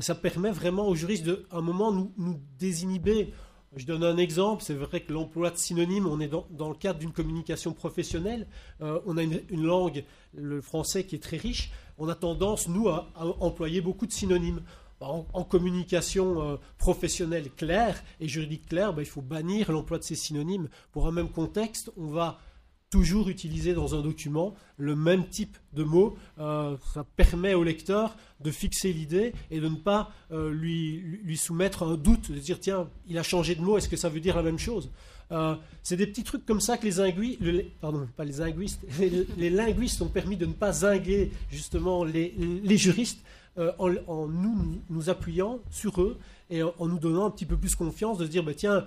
[0.00, 3.32] ça permet vraiment aux juristes de, un moment, nous, nous désinhiber
[3.76, 6.98] je donne un exemple, c'est vrai que l'emploi de synonymes, on est dans, le cadre
[6.98, 8.46] d'une communication professionnelle,
[8.80, 10.04] euh, on a une, langue,
[10.36, 14.62] le français, qui est très riche, on a tendance, nous, à, employer beaucoup de synonymes.
[15.00, 20.14] En, communication euh, professionnelle claire et juridique claire, ben, il faut bannir l'emploi de ces
[20.14, 20.68] synonymes.
[20.92, 22.38] Pour un même contexte, on va
[22.94, 26.16] toujours utiliser dans un document le même type de mots.
[26.38, 31.82] Euh, ça permet au lecteur de fixer l'idée et de ne pas euh, lui, soumettre
[31.82, 34.36] un doute, de dire tiens, il a changé de mot, est-ce que ça veut dire
[34.36, 34.92] la même chose?
[35.32, 36.92] Euh, C'est des petits trucs comme ça que les
[39.50, 42.32] linguistes, ont permis de ne pas zinguer justement les,
[42.76, 43.24] juristes
[43.56, 46.16] en, en, nous, appuyant sur eux
[46.48, 48.86] et en, nous donnant un petit peu plus confiance de se dire bah, tiens,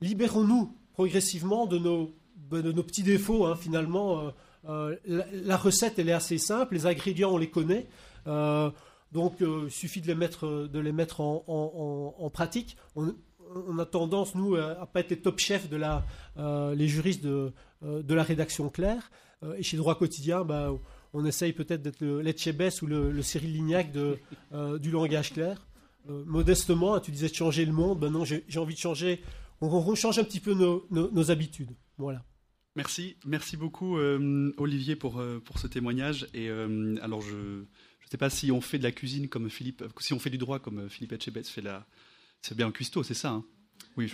[0.00, 2.14] libérons-nous progressivement de nos
[2.60, 4.32] de nos petits défauts, hein, finalement.
[4.68, 7.88] Euh, euh, la, recette, elle est assez simple, les ingrédients, on les connaît.
[8.26, 8.70] Euh,
[9.12, 12.76] donc, il suffit de les mettre, de les mettre en, pratique.
[12.96, 16.04] On, a tendance, nous, à ne pas être les top chefs de la,
[16.74, 19.10] les juristes de, la rédaction claire.
[19.58, 20.72] et chez Droit Quotidien, bah,
[21.12, 25.66] on essaye peut-être d'être le Letchebès ou le, Cyril Lignac du langage clair.
[26.08, 28.00] modestement, tu disais de changer le monde.
[28.00, 29.22] Ben non, j'ai envie de changer.
[29.60, 31.72] On, change un petit peu nos, nos habitudes.
[31.98, 32.24] Voilà.
[32.74, 36.26] Merci, merci beaucoup euh, Olivier pour, euh, pour ce témoignage.
[36.32, 37.66] Et euh, alors je ne
[38.10, 40.58] sais pas si on fait de la cuisine comme Philippe, si on fait du droit
[40.58, 41.86] comme Philippe Etchebet fait la,
[42.40, 43.44] c'est bien un cuistot, c'est ça hein?
[43.98, 44.10] Oui.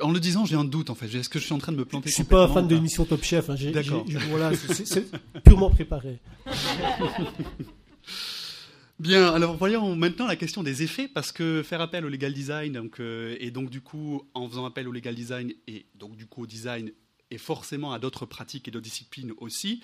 [0.00, 1.06] en le disant, j'ai un doute en fait.
[1.14, 2.74] Est-ce que je suis en train de me planter Je suis pas un fan de
[2.74, 3.50] l'émission Top Chef.
[3.50, 3.54] Hein.
[3.72, 4.04] D'accord.
[4.30, 5.06] Voilà, c'est
[5.44, 6.18] purement préparé.
[8.98, 12.72] Bien, alors voyons maintenant la question des effets, parce que faire appel au legal design,
[12.74, 16.42] donc, et donc du coup, en faisant appel au legal design et donc du coup
[16.42, 16.90] au design,
[17.30, 19.80] et forcément à d'autres pratiques et d'autres disciplines aussi.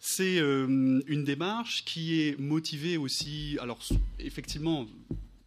[0.00, 3.80] C'est euh, une démarche qui est motivée aussi, alors
[4.18, 4.86] effectivement,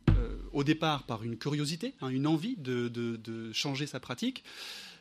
[0.09, 4.43] euh, au départ par une curiosité, hein, une envie de, changer sa pratique,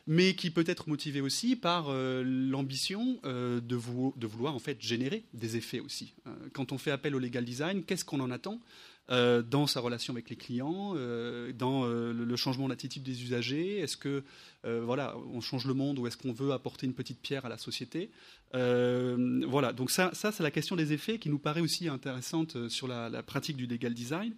[0.09, 5.25] mais qui peut être motivée aussi par euh, l'ambition de, de, vouloir en fait générer
[5.33, 6.13] des effets aussi.
[6.53, 8.61] quand on fait appel au legal design, qu'est-ce qu'on en attend?
[9.09, 13.79] Euh, dans sa relation avec les clients, euh, dans euh, le changement d'attitude des usagers
[13.79, 14.23] Est-ce que
[14.63, 17.57] voilà, on change le monde ou est-ce qu'on veut apporter une petite pierre à la
[17.57, 18.11] société?
[18.51, 22.85] Voilà, donc ça, ça c'est la question des effets qui nous paraît aussi intéressante sur
[22.85, 24.35] la, pratique du legal design.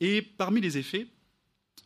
[0.00, 1.06] Et parmi les effets,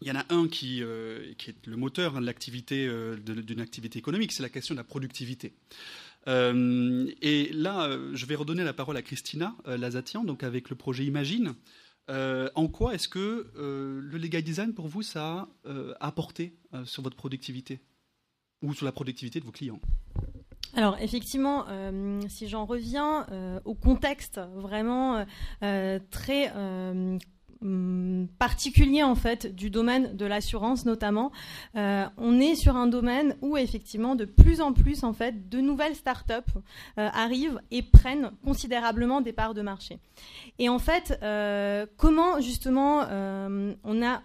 [0.01, 4.49] il y en a un qui, est le moteur hein, d'une activité économique, c'est la
[4.49, 5.53] question de la productivité.
[6.27, 11.55] et là, je vais redonner la parole à Christina Lazatian, donc avec le projet Imagine.
[12.09, 16.57] Euh, en quoi est-ce que euh, le legal design, pour vous, ça a euh, apporté
[16.85, 17.81] sur votre productivité
[18.63, 19.81] ou sur la productivité de vos clients?
[20.75, 21.65] Alors effectivement,
[22.29, 23.27] si j'en reviens
[23.65, 25.25] au contexte vraiment
[26.11, 27.19] très Hum,
[28.39, 31.33] particulier en fait du domaine de l'assurance notamment.
[31.77, 35.61] Euh, on est sur un domaine où effectivement de plus en plus en fait de
[35.61, 36.33] nouvelles startups
[36.99, 39.99] euh, arrivent et prennent considérablement des parts de marché.
[40.59, 43.07] Et en fait, euh, comment justement
[43.85, 44.23] on a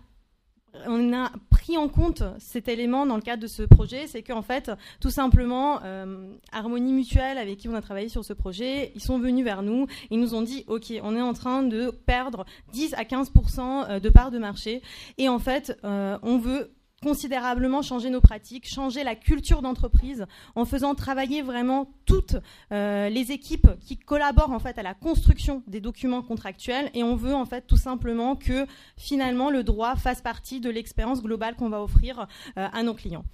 [0.88, 4.42] on a pris en compte cet élément dans le cadre de ce projet, c'est qu'en
[4.42, 9.02] fait, tout simplement, euh, Harmonie Mutuelle, avec qui on a travaillé sur ce projet, ils
[9.02, 12.46] sont venus vers nous, ils nous ont dit, OK, on est en train de perdre
[12.74, 14.82] 10 à 15% euh, de parts de marché,
[15.20, 20.66] et en fait, euh, on veut considérablement changer nos pratiques, changer la culture d'entreprise en
[20.66, 22.36] faisant travailler vraiment toutes
[22.72, 27.16] euh, les équipes qui collaborent en fait à la construction des documents contractuels et on
[27.16, 31.70] veut en fait tout simplement que finalement le droit fasse partie de l'expérience globale qu'on
[31.70, 33.26] va offrir euh, à nos clients.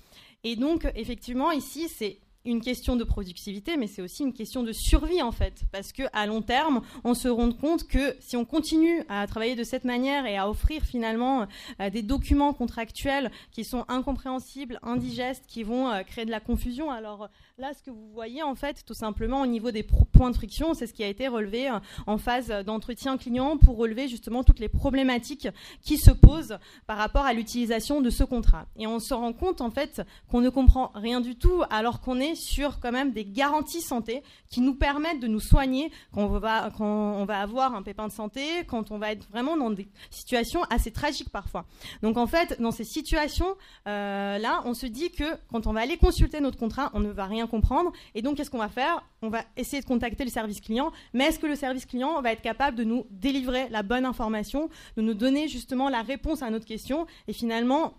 [0.43, 4.71] Et donc effectivement ici c'est une question de productivité, mais c'est aussi une question de
[4.71, 8.45] survie en fait, parce que à long terme, on se rend compte que si on
[8.45, 11.45] continue à travailler de cette manière et à offrir finalement
[11.81, 16.89] euh, des documents contractuels qui sont incompréhensibles, indigestes, qui vont euh, créer de la confusion,
[16.89, 17.29] alors
[17.59, 20.75] Là, ce que vous voyez, en fait, tout simplement au niveau des points de friction,
[20.75, 24.59] c'est ce qui a été relevé euh, en phase d'entretien client pour relever justement toutes
[24.59, 25.47] les problématiques
[25.81, 28.67] qui se posent par rapport à l'utilisation de ce contrat.
[28.77, 32.19] Et on se rend compte, en fait, qu'on ne comprend rien du tout alors qu'on
[32.19, 37.25] est sur quand même des garanties santé qui nous permettent de nous soigner quand on
[37.25, 40.91] va, avoir un pépin de santé, quand on va être vraiment dans des situations assez
[40.91, 41.65] tragiques parfois.
[42.01, 46.39] Donc en fait, dans ces situations-là, on se dit que quand on va aller consulter
[46.39, 47.91] notre contrat, on ne va rien comprendre.
[48.15, 49.03] Et donc, qu'est-ce qu'on va faire?
[49.21, 50.91] On va essayer de contacter le service client.
[51.13, 54.69] Mais est-ce que le service client va être capable de nous délivrer la bonne information,
[54.95, 57.07] de nous donner justement la réponse à notre question?
[57.27, 57.93] Et finalement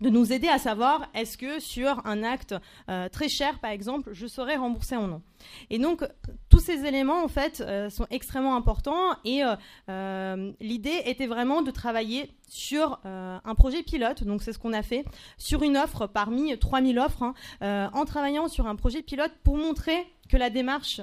[0.00, 2.54] de nous aider à savoir est-ce que sur un acte
[2.88, 5.22] euh, très cher, par exemple, je serai remboursé ou non.
[5.70, 6.04] Et donc,
[6.48, 9.16] tous ces éléments, en fait, euh, sont extrêmement importants.
[9.24, 9.42] Et
[9.88, 14.24] euh, l'idée était vraiment de travailler sur un projet pilote.
[14.24, 15.04] Donc, c'est ce qu'on a fait
[15.38, 17.22] sur une offre parmi 3000 offres,
[17.60, 21.00] hein, en travaillant sur un projet pilote pour montrer que la démarche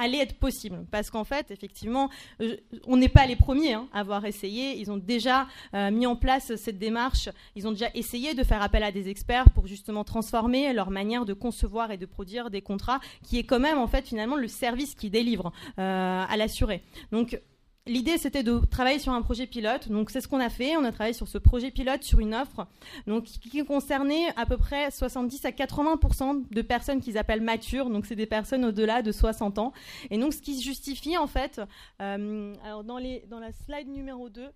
[0.00, 0.84] allait être possible.
[0.90, 4.78] Parce qu'en fait, effectivement, euh, on n'est pas les premiers hein, à avoir essayé.
[4.78, 7.28] Ils ont déjà euh, mis en place cette démarche.
[7.54, 11.24] Ils ont déjà essayé de faire appel à des experts pour justement transformer leur manière
[11.24, 14.48] de concevoir et de produire des contrats, qui est quand même en fait finalement le
[14.48, 16.82] service qui délivre euh, à l'assuré.
[17.12, 17.40] Donc
[17.86, 19.88] L'idée, c'était de travailler sur un projet pilote.
[19.88, 20.76] Donc, c'est ce qu'on a fait.
[20.76, 22.66] On a travaillé sur ce projet pilote, sur une offre
[23.06, 27.88] donc, qui concernait à peu près 70 à 80% de personnes qu'ils appellent matures.
[27.88, 29.72] Donc, c'est des personnes au-delà de 60 ans.
[30.10, 31.60] Et donc, ce qui se justifie, en fait,
[32.02, 32.54] euh,
[32.84, 34.50] dans, la slide numéro 2, euh,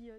[0.00, 0.18] euh,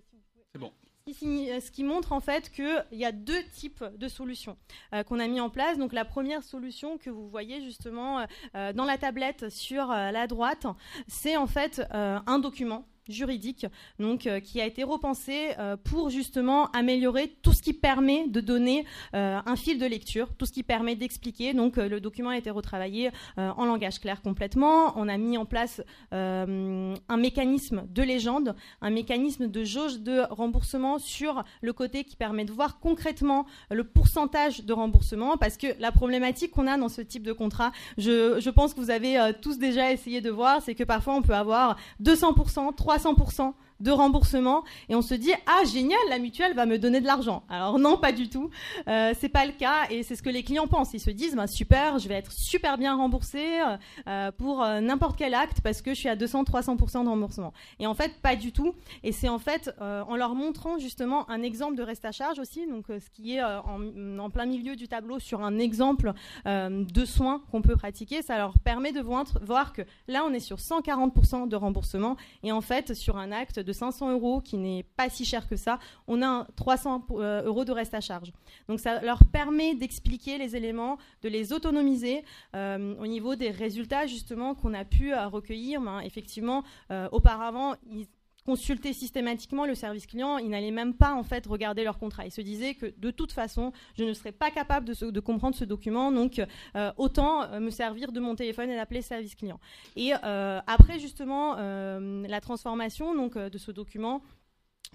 [0.51, 0.73] c'est bon.
[1.23, 4.57] Euh, ce qui montre en fait qu'il y a deux types de solutions
[4.93, 5.77] euh, qu'on a mis en place.
[5.77, 10.65] Donc la première solution que vous voyez justement euh, dans la tablette sur la droite,
[11.07, 13.65] c'est en fait un document juridique,
[13.99, 18.41] donc euh, qui a été repensé euh, pour justement améliorer tout ce qui permet de
[18.41, 18.85] donner
[19.15, 21.53] euh, un fil de lecture, tout ce qui permet d'expliquer.
[21.53, 24.97] Donc le document a été retravaillé en langage clair complètement.
[24.97, 25.81] On a mis en place
[26.11, 32.45] un mécanisme de légende, un mécanisme de jauge de remboursement sur le côté qui permet
[32.45, 37.01] de voir concrètement le pourcentage de remboursement, parce que la problématique qu'on a dans ce
[37.01, 40.75] type de contrat, je, je pense que vous avez tous déjà essayé de voir, c'est
[40.75, 45.63] que parfois on peut avoir 200%, 300 300% de remboursement et on se dit ah
[45.65, 48.49] génial la mutuelle va me donner de l'argent alors non pas du tout.
[48.87, 50.93] Euh, c'est pas le cas et c'est ce que les clients pensent.
[50.93, 53.59] Ils se disent bah, super je vais être super bien remboursé
[54.07, 57.53] euh, pour euh, n'importe quel acte parce que je suis à 200 300% de remboursement.
[57.79, 58.73] Et en fait pas du tout.
[59.03, 62.67] Et c'est en fait en leur montrant justement un exemple de reste à charge aussi
[62.67, 66.13] donc ce qui est en, en, plein milieu du tableau sur un exemple
[66.45, 70.39] de soins qu'on peut pratiquer ça leur permet de voir, voir que là on est
[70.39, 74.83] sur 140% de remboursement et en fait sur un acte de 500 euros, qui n'est
[74.95, 78.31] pas si cher que ça, on a 300 euh, euros de reste à charge.
[78.67, 82.23] Donc ça leur permet d'expliquer les éléments, de les autonomiser
[82.55, 85.81] euh, au niveau des résultats justement qu'on a pu euh, recueillir.
[85.81, 86.63] Ben, effectivement,
[87.11, 88.07] auparavant, ils
[88.49, 92.25] consultaient systématiquement le service client, ils n'allaient même pas en fait regarder leur contrat.
[92.25, 95.65] Ils se disaient que de toute façon, je ne serais pas capable de, comprendre ce
[95.65, 96.41] document, donc
[96.75, 99.59] euh, autant euh, me servir de mon téléphone et d'appeler service client.
[99.95, 104.21] Et euh, après justement la transformation donc de ce document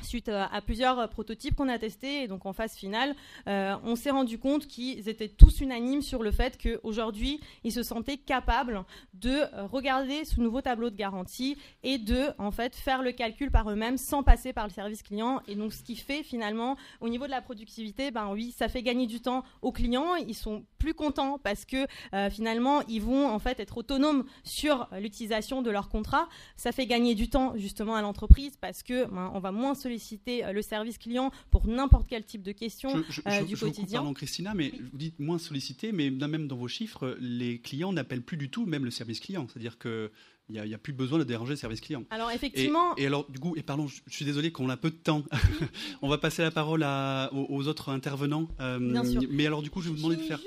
[0.03, 3.15] suite à, plusieurs prototypes qu'on a testés et donc en phase finale,
[3.49, 7.83] euh, on s'est rendu compte qu'ils étaient tous unanimes sur le fait qu'aujourd'hui, ils se
[7.83, 8.85] sentaient capables
[9.15, 13.51] de euh, regarder ce nouveau tableau de garantie et de en fait faire le calcul
[13.51, 15.41] par eux-mêmes sans passer par le service client.
[15.49, 18.83] Et donc ce qui fait finalement au niveau de la productivité, ben oui, ça fait
[18.83, 20.17] gagner du temps aux clients.
[20.17, 24.89] Ils sont plus contents parce que euh, finalement ils vont en fait être autonomes sur
[24.99, 26.29] l'utilisation de leur contrat.
[26.57, 30.45] Ça fait gagner du temps justement à l'entreprise parce que ben, on va moins solliciter
[30.45, 33.67] euh, le service client pour n'importe quel type de questions je, je, euh, du je
[33.67, 34.03] quotidien.
[34.03, 38.23] Vous Christina, mais vous dites moins sollicité, mais même dans vos chiffres, les clients n'appellent
[38.23, 39.47] plus du tout même le service client.
[39.49, 40.11] C'est-à-dire que
[40.51, 42.05] il n'y a, plus besoin de déranger le service client.
[42.11, 42.95] Alors effectivement.
[42.97, 45.23] Et, alors du coup, et pardon, je, suis désolé qu'on a peu de temps.
[46.03, 48.49] On va passer la parole à, aux, autres intervenants.
[48.61, 49.23] Euh, Bien sûr.
[49.31, 50.41] Mais alors du coup, je vais vous demander de faire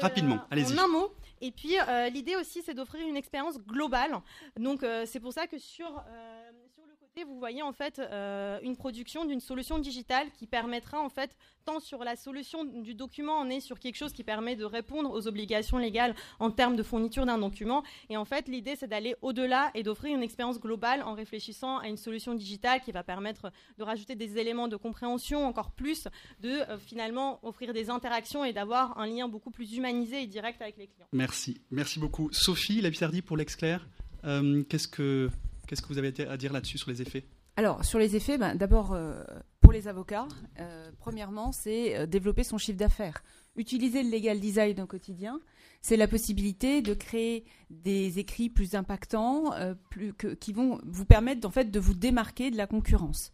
[0.00, 0.38] rapidement.
[0.50, 0.78] Allez-y.
[0.78, 1.12] En un mot.
[1.40, 1.74] Et puis
[2.12, 4.12] l'idée aussi, c'est d'offrir une expérience globale.
[4.60, 5.88] Donc c'est pour ça que sur
[7.24, 11.80] vous voyez en fait euh, une production d'une solution digitale qui permettra en fait tant
[11.80, 15.26] sur la solution du document, on est sur quelque chose qui permet de répondre aux
[15.26, 17.82] obligations légales en termes de fourniture d'un document.
[18.08, 21.88] Et en fait, l'idée c'est d'aller au-delà et d'offrir une expérience globale en réfléchissant à
[21.88, 26.08] une solution digitale qui va permettre de rajouter des éléments de compréhension encore plus,
[26.40, 30.60] de euh, finalement offrir des interactions et d'avoir un lien beaucoup plus humanisé et direct
[30.62, 31.08] avec les clients.
[31.12, 32.30] Merci, merci beaucoup.
[32.32, 33.86] Sophie Lapissardi pour l'exclair.
[34.24, 35.30] Euh, qu'est-ce que
[35.66, 37.24] Qu'est-ce que vous avez à dire là-dessus sur les effets?
[37.56, 39.22] Alors, sur les effets, ben, d'abord, euh,
[39.60, 40.28] pour les avocats,
[40.60, 43.22] euh, premièrement, c'est euh, développer son chiffre d'affaires.
[43.56, 45.40] Utiliser le legal design au quotidien,
[45.80, 49.54] c'est la possibilité de créer des écrits plus impactants,
[49.88, 53.32] plus, qui vont vous permettre en fait, de vous démarquer de la concurrence.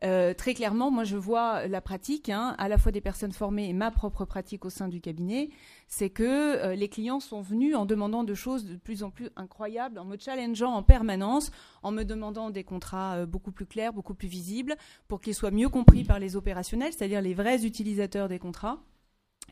[0.00, 3.72] Très clairement, moi je vois la pratique, hein, à la fois des personnes formées et
[3.72, 5.50] ma propre pratique au sein du cabinet,
[5.88, 9.98] c'est que les clients sont venus en demandant de choses de plus en plus incroyables,
[9.98, 11.50] en me challengeant en permanence,
[11.82, 14.76] en me demandant des contrats beaucoup plus clairs, beaucoup plus visibles,
[15.08, 18.78] pour qu'ils soient mieux compris par les opérationnels, c'est-à-dire les vrais utilisateurs des contrats.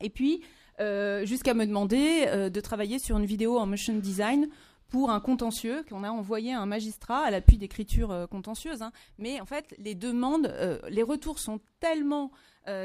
[0.01, 0.43] Et puis,
[0.81, 4.49] euh, jusqu'à me demander euh, de travailler sur une vidéo en motion design
[4.93, 8.83] pour un contentieux qu'on a envoyé à un magistrat à l'appui d'écriture euh, contentieuse.
[8.83, 8.93] Hein.
[9.19, 10.55] Mais en fait, les demandes,
[10.89, 12.31] les retours sont tellement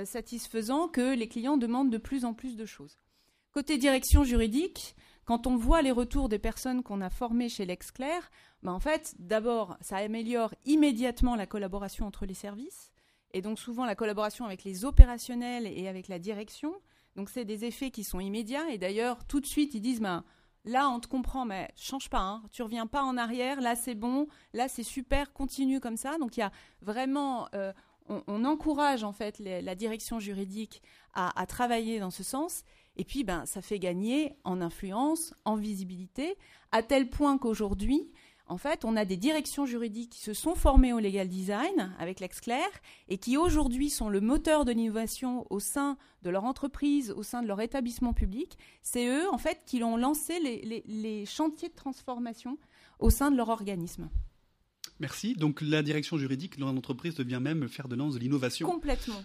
[0.05, 2.97] satisfaisants que les clients demandent de plus en plus de choses.
[3.51, 4.95] Côté direction juridique,
[5.25, 8.31] quand on voit les retours des personnes qu'on a formées chez LexClair,
[8.63, 12.91] ben en fait, d'abord, ça améliore immédiatement la collaboration entre les services,
[13.33, 16.73] et donc souvent la collaboration avec les opérationnels et avec la direction.
[17.17, 20.23] Donc c'est des effets qui sont immédiats et d'ailleurs tout de suite ils disent ben,
[20.67, 23.95] là on te comprend mais change pas, hein, tu reviens pas en arrière, là c'est
[23.95, 26.17] bon, là c'est super, continue comme ça.
[26.19, 26.51] Donc il y a
[26.81, 27.73] vraiment euh,
[28.09, 30.81] on, encourage en fait la direction juridique
[31.13, 32.63] à, à, travailler dans ce sens.
[32.97, 36.35] Et puis, ben, ça fait gagner en influence, en visibilité,
[36.71, 38.11] à tel point qu'aujourd'hui,
[38.49, 42.19] en fait, on a des directions juridiques qui se sont formées au legal design avec
[42.19, 42.67] l'Exclair
[43.09, 47.41] et qui aujourd'hui sont le moteur de l'innovation au sein de leur entreprise, au sein
[47.41, 48.57] de leur établissement public.
[48.81, 52.57] C'est eux, en fait, qui ont lancé les, chantiers de transformation
[52.99, 54.09] au sein de leur organisme.
[54.99, 55.35] Merci.
[55.35, 58.67] Donc la direction juridique dans l'entreprise devient même faire de lance de l'innovation.
[58.67, 59.21] Complètement,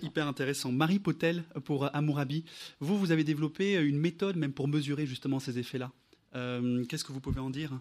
[0.00, 0.72] Hyper intéressant.
[0.72, 2.44] Marie Potel pour Amourabi.
[2.78, 5.92] Vous, vous avez développé une méthode même pour mesurer justement ces effets-là.
[6.36, 7.80] Euh, qu'est-ce que vous pouvez en dire?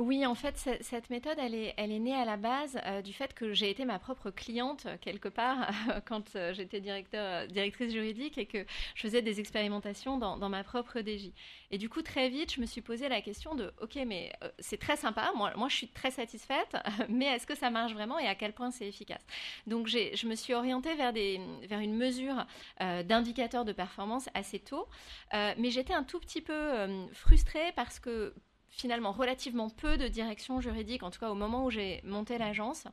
[0.00, 3.12] Oui, en fait, cette méthode, elle est, elle est née à la base euh, du
[3.12, 5.72] fait que j'ai été ma propre cliente euh, quelque part
[6.06, 11.32] quand euh, j'étais directrice juridique et que je faisais des expérimentations dans, ma propre DJ.
[11.72, 14.78] Et du coup, très vite, je me suis posé la question de, ok, mais c'est
[14.78, 16.76] très sympa, moi, moi je suis très satisfaite,
[17.08, 19.26] mais est-ce que ça marche vraiment et à quel point c'est efficace?
[19.66, 22.46] Donc, je me suis orientée vers, des, vers une mesure
[22.78, 24.86] d'indicateurs de performance assez tôt,
[25.32, 28.32] mais j'étais un tout petit peu frustrée parce que
[28.70, 32.84] finalement relativement peu de directions juridiques, en tout cas au moment où j'ai monté l'agence,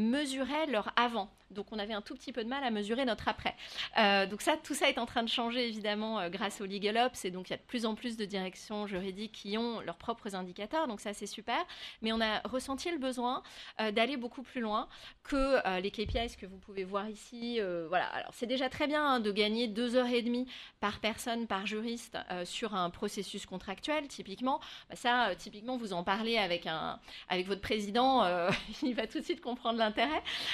[0.00, 1.28] mesuraient leur avant.
[1.50, 3.54] Donc on avait un tout petit peu de mal à mesurer notre après.
[3.98, 6.96] Euh, donc ça, tout ça est en train de changer évidemment euh, grâce au Legal
[6.96, 9.80] Ops et donc il y a de plus en plus de directions juridiques qui ont
[9.80, 10.86] leurs propres indicateurs.
[10.86, 11.58] Donc ça c'est super.
[12.02, 13.42] Mais on a ressenti le besoin
[13.80, 14.88] euh, d'aller beaucoup plus loin
[15.24, 17.60] que les KPIs que vous pouvez voir ici.
[17.88, 18.06] voilà.
[18.06, 20.46] Alors c'est déjà très bien hein, de gagner deux heures et demie
[20.80, 24.60] par personne, par juriste sur un processus contractuel typiquement.
[24.88, 26.98] Bah, ça typiquement vous en parlez avec un
[27.28, 28.24] avec votre président,
[28.82, 29.78] il va tout de suite comprendre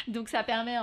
[0.09, 0.76] Donc ça permet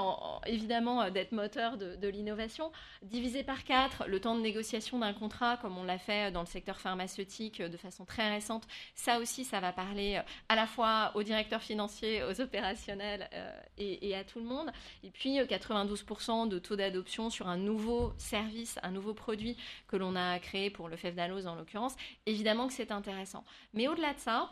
[0.46, 2.72] évidemment euh, d'être moteur de, l'innovation.
[3.02, 6.48] Divisé par quatre, le temps de négociation d'un contrat, comme on l'a fait dans le
[6.48, 10.68] secteur pharmaceutique euh, de façon très récente, ça aussi, ça va parler euh, à la
[10.68, 13.30] fois aux directeurs financiers, aux opérationnels
[13.78, 14.72] et, à tout le monde.
[15.04, 20.16] Et puis 92% de taux d'adoption sur un nouveau service, un nouveau produit que l'on
[20.16, 21.96] a créé pour le FEF en l'occurrence.
[22.26, 23.44] Évidemment que c'est intéressant.
[23.74, 24.52] Mais au-delà de ça,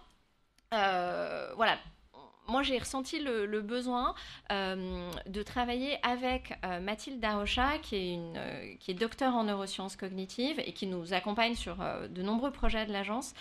[0.71, 1.77] voilà,
[2.51, 4.13] moi, j'ai ressenti le, besoin
[4.51, 9.95] euh, de travailler avec euh, Mathilde Darocha, qui est, euh, qui est docteur en neurosciences
[9.95, 11.77] cognitives et qui nous accompagne sur
[12.09, 13.33] de nombreux projets de l'agence,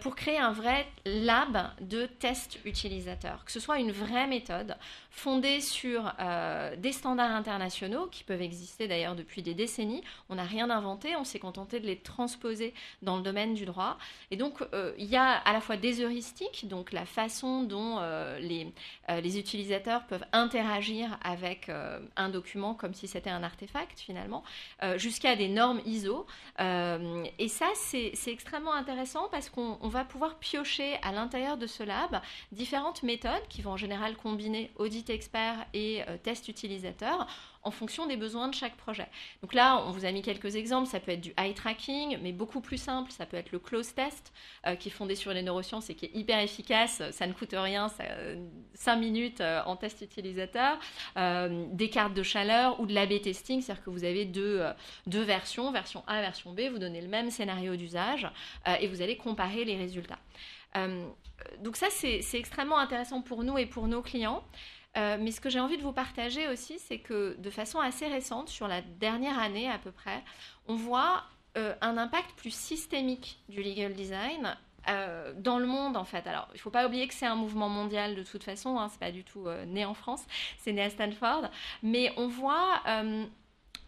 [0.00, 4.76] pour créer un vrai lab de tests utilisateurs, que ce soit une vraie méthode
[5.14, 6.12] fondée sur
[6.78, 10.02] des standards internationaux qui peuvent exister d'ailleurs depuis des décennies.
[10.28, 13.96] On n'a rien inventé, on s'est contenté de les transposer dans le domaine du droit.
[14.30, 14.58] Et donc,
[14.98, 20.04] il y a à la fois des heuristiques, donc la façon dont euh, les, utilisateurs
[20.06, 24.44] peuvent interagir avec euh, un document comme si c'était un artefact finalement,
[24.82, 26.26] euh, jusqu'à des normes ISO.
[26.58, 32.20] et ça, c'est extrêmement intéressant parce qu'on va pouvoir piocher à l'intérieur de ce lab
[32.52, 37.26] différentes méthodes qui vont en général combiner audit expert et test utilisateur
[37.64, 39.06] en fonction des besoins de chaque projet.
[39.42, 40.86] Donc là, on vous a mis quelques exemples.
[40.86, 43.10] Ça peut être du eye tracking, mais beaucoup plus simple.
[43.10, 44.32] Ça peut être le close test,
[44.66, 47.02] euh, qui est fondé sur les neurosciences et qui est hyper efficace.
[47.10, 48.04] Ça ne coûte rien, ça,
[48.74, 50.78] 5 minutes euh, en test utilisateur.
[51.16, 54.62] Euh, des cartes de chaleur ou de l'AB testing, c'est-à-dire que vous avez deux,
[55.06, 56.62] deux versions, version A, version B.
[56.70, 58.28] Vous donnez le même scénario d'usage
[58.80, 60.18] et vous allez comparer les résultats.
[61.60, 64.42] donc ça, c'est extrêmement intéressant pour nous et pour nos clients.
[64.96, 68.06] Euh, mais ce que j'ai envie de vous partager aussi, c'est que de façon assez
[68.06, 70.22] récente, sur la dernière année à peu près,
[70.68, 71.24] on voit
[71.56, 74.56] euh, un impact plus systémique du legal design
[74.88, 76.26] euh, dans le monde en fait.
[76.26, 78.88] Alors il ne faut pas oublier que c'est un mouvement mondial de toute façon, hein,
[78.88, 80.24] c'est pas du tout né en France,
[80.58, 81.50] c'est né à Stanford,
[81.82, 82.82] mais on voit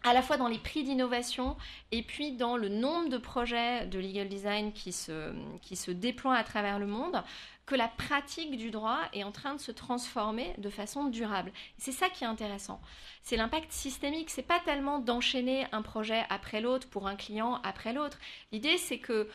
[0.03, 1.57] à la fois dans les prix d'innovation
[1.91, 6.35] et puis dans le nombre de projets de legal design qui se, qui se déploient
[6.35, 7.23] à travers le monde,
[7.65, 11.51] que la pratique du droit est en train de se transformer de façon durable.
[11.77, 12.81] C'est ça qui est intéressant.
[13.21, 14.29] C'est l'impact systémique.
[14.29, 18.17] C'est pas tellement d'enchaîner un projet après l'autre pour un client après l'autre.
[18.53, 19.29] L'idée, c'est que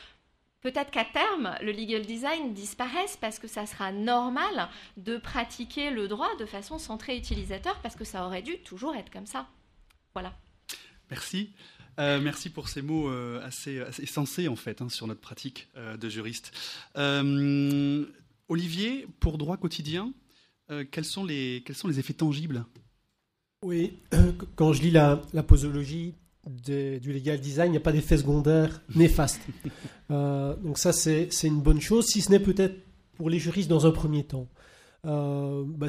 [0.62, 6.08] peut-être qu'à terme, le legal design disparaisse parce que ça sera normal de pratiquer le
[6.08, 9.46] droit de façon centrée utilisateur parce que ça aurait dû toujours être comme ça.
[10.14, 10.32] Voilà.
[11.12, 11.50] Merci.
[11.98, 15.98] Euh, merci pour ces mots euh, assez, sensés en fait hein, sur notre pratique euh,
[15.98, 16.50] de juriste.
[18.48, 20.12] Olivier, pour droit quotidien,
[20.90, 22.64] quels, sont les, quels sont les effets tangibles?
[23.62, 23.98] Oui,
[24.56, 26.14] quand je lis la, posologie
[26.46, 29.42] du legal design, il n'y a pas d'effet secondaire néfaste.
[30.08, 32.76] donc ça, c'est une bonne chose, si ce n'est peut-être
[33.16, 34.48] pour les juristes dans un premier temps.
[35.04, 35.88] Bah,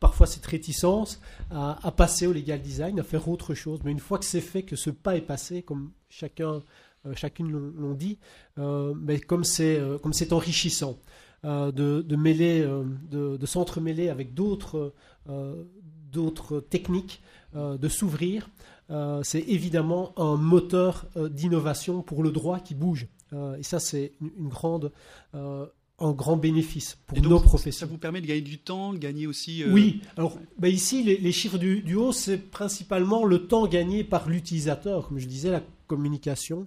[0.00, 1.20] parfois cette réticence
[1.50, 3.80] à, passer au legal design, à faire autre chose.
[3.84, 6.62] Mais une fois que c'est fait, que ce pas est passé, comme chacun,
[7.06, 8.18] euh, chacune l'ont dit,
[8.58, 10.98] euh, mais comme c'est euh, comme c'est enrichissant
[11.44, 12.66] de, mêler,
[13.12, 14.92] de, s'entremêler avec d'autres
[16.10, 17.22] d'autres techniques,
[17.54, 18.50] de s'ouvrir,
[19.22, 23.06] c'est évidemment un moteur d'innovation pour le droit qui bouge.
[23.32, 24.90] et ça, c'est une grande
[26.00, 27.86] un grand bénéfice pour nos professions.
[27.86, 29.64] Ça vous permet de gagner du temps, gagner aussi.
[29.64, 30.00] Euh, oui.
[30.16, 35.08] Alors bah ici, les, chiffres du, haut, c'est principalement le temps gagné par l'utilisateur.
[35.08, 36.66] Comme je disais, la communication,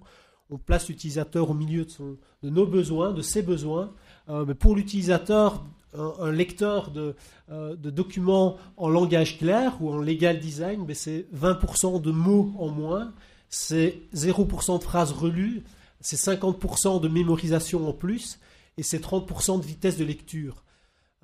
[0.50, 3.92] on place l'utilisateur au milieu de, son, de, nos besoins, de ses besoins.
[4.28, 5.64] Euh, mais pour l'utilisateur,
[5.94, 7.14] un, lecteur de,
[7.50, 12.52] euh, de, documents en langage clair ou en legal design, ben, c'est 20% de mots
[12.58, 13.12] en moins,
[13.48, 15.62] c'est 0% de phrases relues,
[16.00, 18.38] c'est 50% de mémorisation en plus
[18.76, 20.64] et c'est 30% de vitesse de lecture.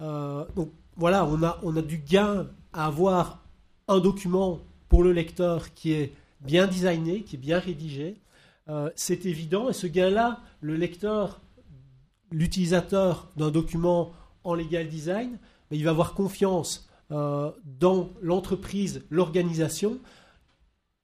[0.01, 3.45] Euh, donc voilà, on a, on a du gain à avoir
[3.89, 8.17] un document pour le lecteur qui est bien designé, qui est bien rédigé.
[8.69, 11.41] Euh, c'est évident, et ce gain-là, le lecteur,
[12.31, 14.13] l'utilisateur d'un document
[14.45, 15.39] en legal design,
[15.71, 19.99] ben, il va avoir confiance euh, dans l'entreprise, l'organisation,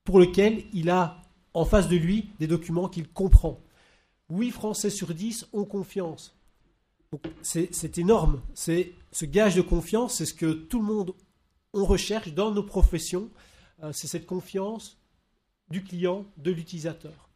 [0.04, 1.22] pour lequel il a
[1.54, 3.60] en face de lui des documents qu'il comprend.
[4.38, 6.36] 8 Français sur 10 ont confiance.
[7.42, 8.42] C'est énorme.
[8.54, 11.14] C'est ce gage de confiance, c'est ce que tout le monde
[11.72, 13.30] on recherche dans nos professions.
[13.82, 14.98] Euh, c'est cette confiance
[15.70, 17.30] du client, de l'utilisateur.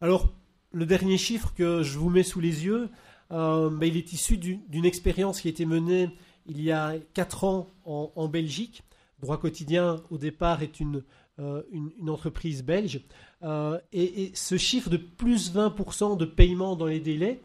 [0.00, 0.28] Alors,
[0.72, 2.90] le dernier chiffre que je vous mets sous les yeux,
[3.32, 6.10] euh, ben, il est issu d'une expérience qui a été menée
[6.46, 8.82] il y a 4 ans en, Belgique.
[9.20, 11.04] Droit quotidien, au départ, est une,
[11.38, 13.02] euh, une, entreprise belge.
[13.42, 17.40] Et, et, ce chiffre de plus 20% de paiement dans les délais,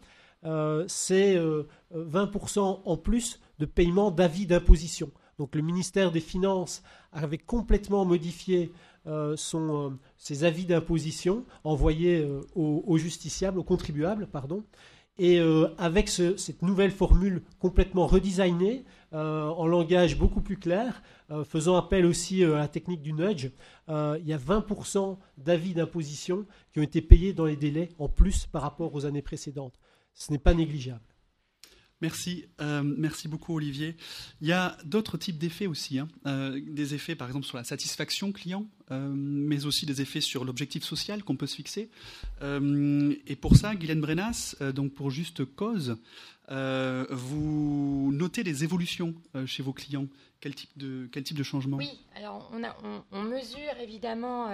[0.45, 1.37] euh, c'est
[1.95, 5.11] 20% euh, en plus de paiement d'avis d'imposition.
[5.39, 8.71] Donc le ministère des Finances avait complètement modifié
[9.07, 9.35] euh,
[10.17, 14.63] ses avis d'imposition envoyés aux, justiciables, aux contribuables, pardon.
[15.19, 15.39] Et
[15.77, 21.03] avec cette nouvelle formule complètement redesignée, en langage beaucoup plus clair,
[21.45, 23.51] faisant appel aussi à la technique du nudge,
[23.89, 28.47] il y a 20% d'avis d'imposition qui ont été payés dans les délais en plus
[28.47, 29.79] par rapport aux années précédentes
[30.13, 31.01] ce n'est pas négligeable.
[32.03, 33.95] Merci, euh, merci beaucoup Olivier.
[34.41, 36.09] Il y a d'autres types d'effets aussi, hein.
[36.25, 40.43] euh, des effets par exemple sur la satisfaction client, euh, mais aussi des effets sur
[40.43, 41.89] l'objectif social qu'on peut se fixer.
[42.41, 45.95] et pour ça, Guylaine Brenas, donc pour juste cause,
[46.49, 50.07] vous notez des évolutions chez vos clients.
[50.41, 51.77] Quel type de, quel type de changement?
[51.77, 52.61] Oui, alors on,
[53.13, 54.49] on mesure évidemment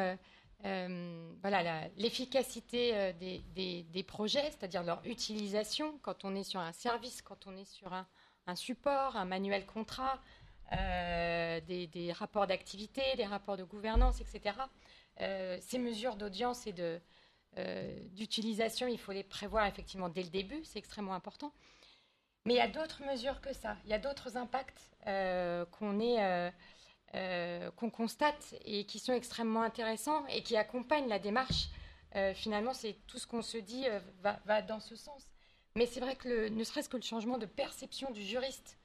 [0.66, 7.22] euh, voilà, l'efficacité euh, des, projets, c'est-à-dire leur utilisation quand on est sur un service,
[7.22, 8.06] quand on est sur un,
[8.56, 10.20] support, un manuel contrat,
[10.74, 14.56] euh, des, rapports d'activité, des rapports de gouvernance, etc.
[15.62, 16.74] ces mesures d'audience et
[18.12, 21.54] d'utilisation, il faut les prévoir effectivement dès le début, c'est extrêmement important.
[22.46, 24.92] Mais il y a d'autres mesures que ça, il y a d'autres impacts
[25.72, 26.52] qu'on est
[27.16, 31.70] euh, qu'on constate et qui sont extrêmement intéressants et qui accompagnent la démarche.
[32.16, 35.28] Euh, finalement, c'est tout ce qu'on se dit euh, va, dans ce sens.
[35.76, 38.78] Mais c'est vrai que ne serait-ce que le changement de perception du juriste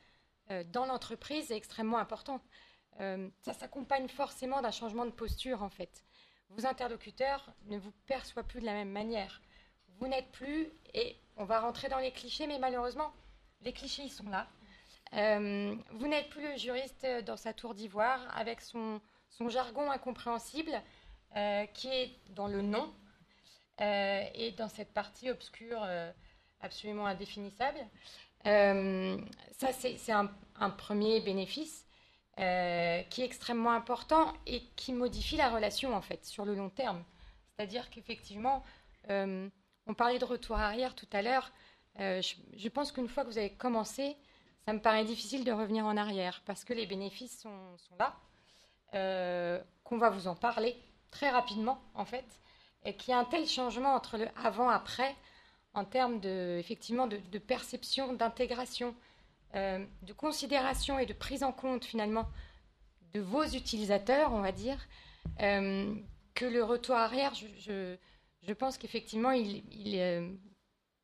[0.72, 2.38] dans l'entreprise est extrêmement important.
[2.98, 6.04] ça s'accompagne forcément d'un changement de posture, en fait.
[6.50, 9.40] Vos interlocuteurs ne vous perçoivent plus de la même manière.
[9.98, 13.14] Vous n'êtes plus, et on va rentrer dans les clichés, mais malheureusement,
[13.62, 14.46] les clichés, ils sont là.
[15.16, 19.00] Euh, vous n'êtes plus le juriste dans sa tour d'ivoire avec son,
[19.48, 20.72] jargon incompréhensible
[21.36, 22.92] euh, qui est dans le nom
[23.80, 25.86] euh, et dans cette partie obscure
[26.60, 27.78] absolument indéfinissable.
[28.44, 31.86] ça, c'est un, premier bénéfice.
[32.36, 37.04] qui est extrêmement important et qui modifie la relation en fait sur le long terme.
[37.50, 38.64] C'est-à-dire qu'effectivement,
[39.08, 41.52] on parlait de retour arrière tout à l'heure.
[41.98, 44.16] Je, pense qu'une fois que vous avez commencé,
[44.66, 48.16] ça me paraît difficile de revenir en arrière parce que les bénéfices sont, là,
[49.82, 50.76] qu'on va vous en parler
[51.10, 52.24] très rapidement en fait,
[52.84, 55.14] et qu'il y a un tel changement entre le avant-après
[55.74, 58.94] en termes de, effectivement, de, perception, d'intégration,
[59.54, 62.28] euh, de considération et de prise en compte finalement
[63.12, 64.78] de vos utilisateurs, on va dire,
[65.40, 65.94] euh,
[66.34, 67.96] que le retour arrière, je,
[68.42, 69.62] je, pense qu'effectivement, il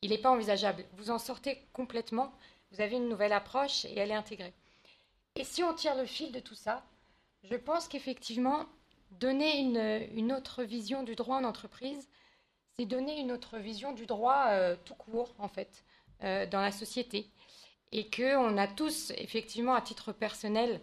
[0.02, 0.84] n'est pas envisageable.
[0.94, 2.32] Vous en sortez complètement,
[2.70, 4.54] vous avez une nouvelle approche et elle est intégrée.
[5.36, 6.84] Et si on tire le fil de tout ça,
[7.44, 8.66] je pense qu'effectivement,
[9.12, 12.08] donner une, autre vision du droit en entreprise,
[12.78, 15.84] c'est donner une autre vision du droit euh, tout court, en fait,
[16.20, 17.30] dans la société
[17.92, 20.80] et qu'on a tous, effectivement, à titre personnel,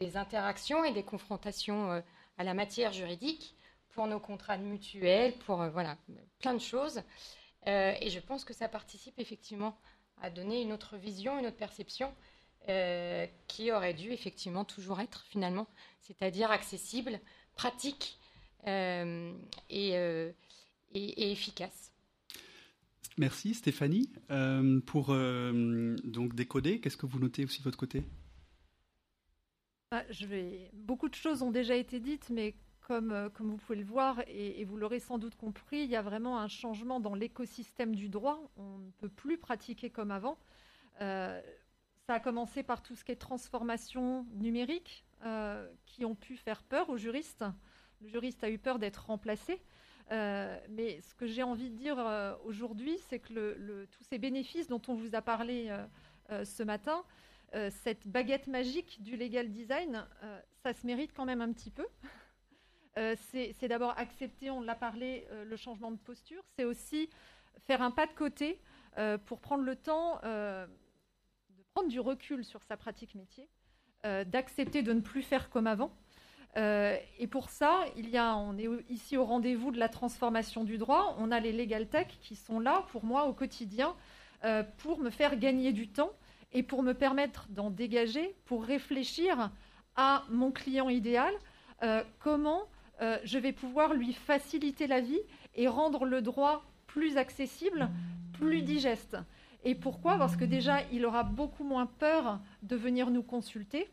[0.00, 2.00] des interactions et des confrontations euh,
[2.38, 3.56] à la matière juridique
[3.90, 5.96] pour nos contrats mutuels, pour euh, voilà,
[6.40, 7.02] plein de choses.
[7.66, 9.78] Euh, et je pense que ça participe effectivement
[10.20, 12.14] à donner une autre vision, une autre perception
[13.46, 15.66] qui aurait dû effectivement toujours être finalement,
[16.00, 17.20] c'est-à-dire accessible,
[17.54, 18.18] pratique
[18.66, 20.32] et,
[20.94, 21.92] et efficace.
[23.16, 24.10] Merci Stéphanie.
[24.30, 28.02] Euh, pour euh, donc décoder, qu'est-ce que vous notez aussi de votre côté?
[29.92, 30.70] Ah, je vais...
[30.72, 34.22] Beaucoup de choses ont déjà été dites, mais comme, euh, comme vous pouvez le voir,
[34.28, 38.08] et, vous l'aurez sans doute compris, il y a vraiment un changement dans l'écosystème du
[38.08, 38.40] droit.
[38.56, 40.38] On ne peut plus pratiquer comme avant.
[41.00, 41.42] ça
[42.08, 45.04] a commencé par tout ce qui est transformation numérique,
[45.86, 47.44] qui ont pu faire peur aux juristes.
[48.02, 49.60] Le juriste a eu peur d'être remplacé.
[50.12, 54.68] Euh, mais ce que j'ai envie de dire euh, aujourd'hui, c'est que tous ces bénéfices
[54.68, 55.74] dont on vous a parlé
[56.30, 57.04] euh, ce matin,
[57.70, 60.04] cette baguette magique du legal design,
[60.64, 61.86] ça se mérite quand même un petit peu.
[62.96, 66.42] C'est d'abord accepter, on l'a parlé, le changement de posture.
[66.56, 67.10] C'est aussi
[67.66, 68.60] faire un pas de côté
[69.26, 73.48] pour prendre le temps de prendre du recul sur sa pratique métier,
[74.04, 75.90] d'accepter de ne plus faire comme avant
[76.56, 80.64] euh, et pour ça, il y a, on est ici au rendez-vous de la transformation
[80.64, 81.16] du droit.
[81.18, 83.94] On a les legal tech qui sont là pour moi au quotidien
[84.44, 86.12] euh, pour me faire gagner du temps
[86.52, 89.50] et pour me permettre d'en dégager, pour réfléchir
[89.96, 91.32] à mon client idéal,
[91.82, 92.62] euh, comment
[93.00, 95.20] je vais pouvoir lui faciliter la vie
[95.54, 97.90] et rendre le droit plus accessible,
[98.32, 99.16] plus digeste.
[99.64, 100.18] Et pourquoi?
[100.18, 103.88] Parce que déjà, il aura beaucoup moins peur de venir nous consulter.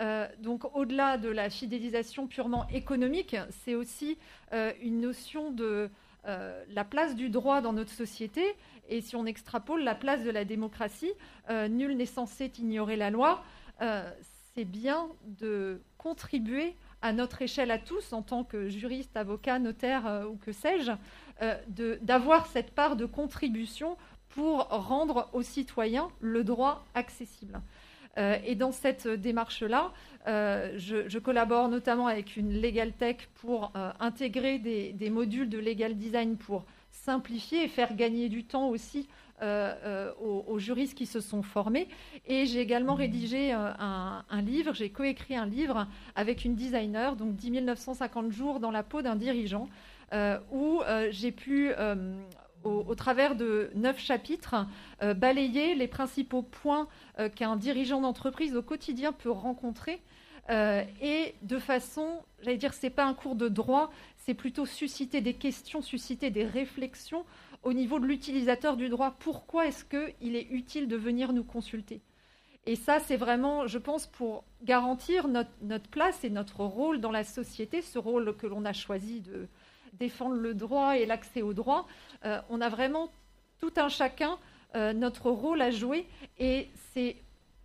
[0.00, 4.16] Euh, donc au-delà de la fidélisation purement économique, c'est aussi
[4.52, 5.90] euh, une notion de
[6.26, 8.42] euh, la place du droit dans notre société.
[8.88, 11.12] Et si on extrapole la place de la démocratie,
[11.68, 13.44] nul n'est censé ignorer la loi.
[14.54, 20.26] c'est bien de contribuer à notre échelle à tous, en tant que juriste, avocat, notaire
[20.30, 20.92] ou que sais-je,
[22.02, 23.96] d'avoir cette part de contribution
[24.28, 27.60] pour rendre aux citoyens le droit accessible.
[28.18, 29.92] Euh, et dans cette démarche-là,
[30.26, 35.96] euh, je, collabore notamment avec une Legal Tech pour euh, intégrer des, modules de legal
[35.96, 39.08] design pour simplifier et faire gagner du temps aussi
[39.40, 41.88] aux, juristes qui se sont formés.
[42.26, 47.62] Et j'ai également rédigé un, livre, j'ai coécrit un livre avec une designer, donc 10
[47.62, 49.68] 950 jours dans la peau d'un dirigeant,
[50.52, 51.72] où j'ai pu
[52.64, 54.66] au, travers de neuf chapitres,
[55.02, 56.88] euh, balayer les principaux points
[57.18, 60.00] euh, qu'un dirigeant d'entreprise au quotidien peut rencontrer.
[60.50, 64.66] Euh, et de façon, j'allais dire, ce n'est pas un cours de droit, c'est plutôt
[64.66, 67.24] susciter des questions, susciter des réflexions
[67.62, 69.16] au niveau de l'utilisateur du droit.
[69.18, 72.00] Pourquoi est-ce qu'il est utile de venir nous consulter?
[72.66, 77.24] Et ça, c'est vraiment, je pense, pour garantir notre, place et notre rôle dans la
[77.24, 79.48] société, ce rôle que l'on a choisi de
[79.94, 81.86] défendre le droit et l'accès au droit.
[82.24, 83.10] Euh, on a vraiment
[83.58, 84.38] tout un chacun
[84.76, 86.06] euh, notre rôle à jouer
[86.38, 87.16] et c'est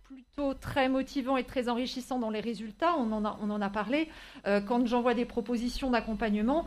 [0.08, 2.94] plutôt très motivant et très enrichissant dans les résultats.
[2.98, 4.08] On en a, on en a parlé.
[4.46, 6.66] Euh, quand j'envoie des propositions d'accompagnement,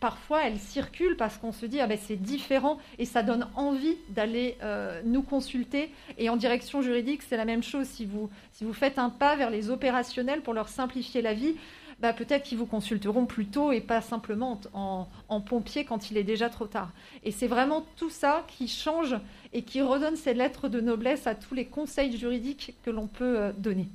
[0.00, 3.96] parfois elles circulent parce qu'on se dit ah ben c'est différent et ça donne envie
[4.10, 4.56] d'aller
[5.04, 5.92] nous consulter.
[6.16, 7.86] Et en direction juridique, c'est la même chose.
[7.86, 11.56] Si vous, si vous faites un pas vers les opérationnels pour leur simplifier la vie,
[12.00, 16.24] bah, peut-être qu'ils vous consulteront plus tôt et pas simplement en, pompier quand il est
[16.24, 16.90] déjà trop tard.
[17.24, 19.16] Et c'est vraiment tout ça qui change
[19.52, 23.38] et qui redonne ces lettres de noblesse à tous les conseils juridiques que l'on peut
[23.38, 23.88] euh, donner.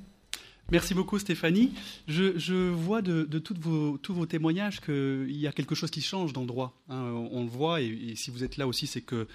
[0.70, 1.72] Merci beaucoup Stéphanie.
[2.08, 6.46] Je, vois de, tous vos témoignages qu'il y a quelque chose qui change dans le
[6.46, 6.80] droit.
[6.88, 7.02] Hein.
[7.30, 9.26] on, le voit et, si vous êtes là aussi, c'est que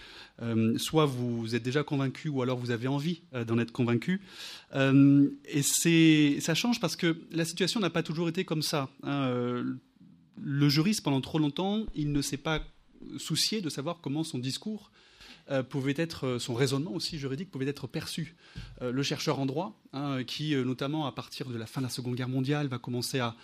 [0.42, 4.22] euh, soit vous êtes déjà convaincu ou alors vous avez envie euh, d'en être convaincu.
[4.76, 5.62] Euh, et
[6.42, 8.90] ça change parce que la situation n'a pas toujours été comme ça.
[9.04, 9.64] Hein.
[10.42, 12.64] le juriste, pendant trop longtemps, il ne s'est pas
[13.18, 14.92] soucié de savoir comment son discours
[15.52, 18.36] euh, pouvait être, euh, son raisonnement aussi juridique pouvait être perçu.
[18.84, 21.90] Euh, le chercheur en droit, hein, qui notamment à partir de la fin de la
[21.90, 23.36] Seconde Guerre mondiale va commencer à,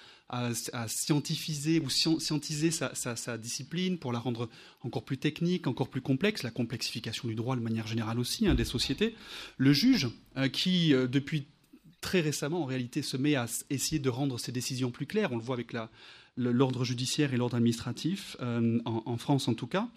[0.88, 4.50] scientifiser ou scientiser sa, discipline pour la rendre
[4.82, 8.56] encore plus technique, encore plus complexe, la complexification du droit de manière générale aussi, hein,
[8.56, 9.16] des sociétés.
[9.58, 10.10] Le juge,
[10.52, 11.48] qui depuis
[12.02, 15.38] très récemment en réalité se met à essayer de rendre ses décisions plus claires, on
[15.38, 15.76] le voit avec
[16.38, 19.88] l'ordre judiciaire et l'ordre administratif, en, France en tout cas.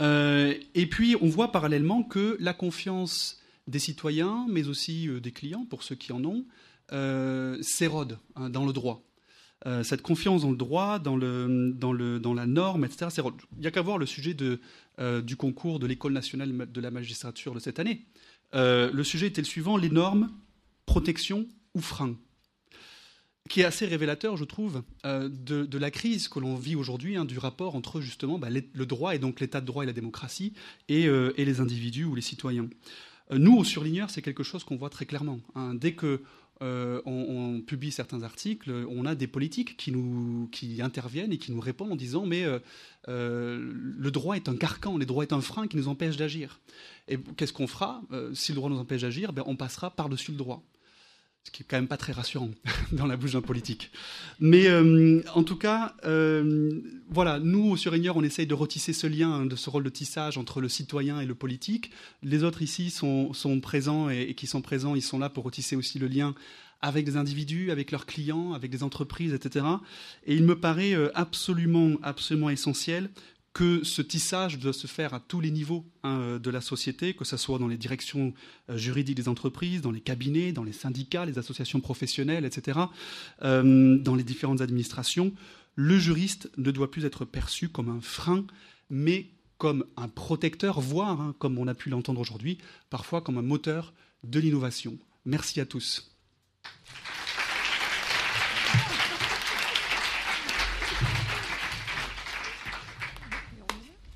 [0.00, 5.32] Euh, et puis, on voit parallèlement que la confiance des citoyens, mais aussi euh, des
[5.32, 6.44] clients, pour ceux qui en ont,
[6.92, 9.02] euh, s'érode hein, dans le droit.
[9.82, 13.34] cette confiance dans le droit, dans, le, dans, le, dans la norme, etc., s'érode.
[13.54, 14.60] Il n'y a qu'à voir le sujet de,
[15.22, 18.04] du concours de l'École nationale de la magistrature de cette année.
[18.52, 20.30] le sujet était le suivant les normes,
[20.84, 22.14] protection ou frein
[23.48, 27.24] qui est assez révélateur, je trouve, euh, de, la crise que l'on vit aujourd'hui, hein,
[27.24, 30.54] du rapport entre justement bah, le droit et donc l'état de droit et la démocratie
[30.88, 32.68] et, euh, les individus ou les citoyens.
[33.30, 35.40] Euh, nous, au surligneur, c'est quelque chose qu'on voit très clairement.
[35.54, 35.74] Hein.
[35.74, 36.22] Dès que
[37.06, 41.60] on, publie certains articles, on a des politiques qui, nous, qui interviennent et qui nous
[41.60, 42.46] répondent en disant mais
[43.06, 46.60] le droit est un carcan, le droit est un frein qui nous empêche d'agir.
[47.06, 48.00] Et qu'est-ce qu'on fera?
[48.32, 50.64] Si le droit nous empêche d'agir, ben, on passera par-dessus le droit
[51.44, 52.50] ce qui est quand même pas très rassurant
[52.92, 53.90] dans la bouche d'un politique.
[54.40, 56.80] Mais euh, en tout cas, euh,
[57.10, 59.90] voilà, nous au Surigneur, on essaye de retisser ce lien, hein, de ce rôle de
[59.90, 61.90] tissage entre le citoyen et le politique.
[62.22, 65.98] Les autres ici sont, présents et, qui sont présents, ils sont là pour retisser aussi
[65.98, 66.34] le lien
[66.80, 69.64] avec des individus, avec leurs clients, avec des entreprises, etc.
[70.26, 73.10] Et il me paraît euh, absolument, absolument essentiel
[73.54, 77.14] que ce tissage doit se faire à tous les niveaux hein, euh, de la société,
[77.14, 78.34] que ce soit dans les directions
[78.68, 82.80] euh, juridiques des entreprises, dans les cabinets, dans les syndicats, les associations professionnelles, etc.,
[83.42, 85.32] euh, dans les différentes administrations.
[85.76, 88.44] Le juriste ne doit plus être perçu comme un frein,
[88.90, 92.58] mais comme un protecteur, voire, hein, comme on a pu l'entendre aujourd'hui,
[92.90, 93.94] parfois comme un moteur
[94.24, 94.98] de l'innovation.
[95.24, 96.10] Merci à tous.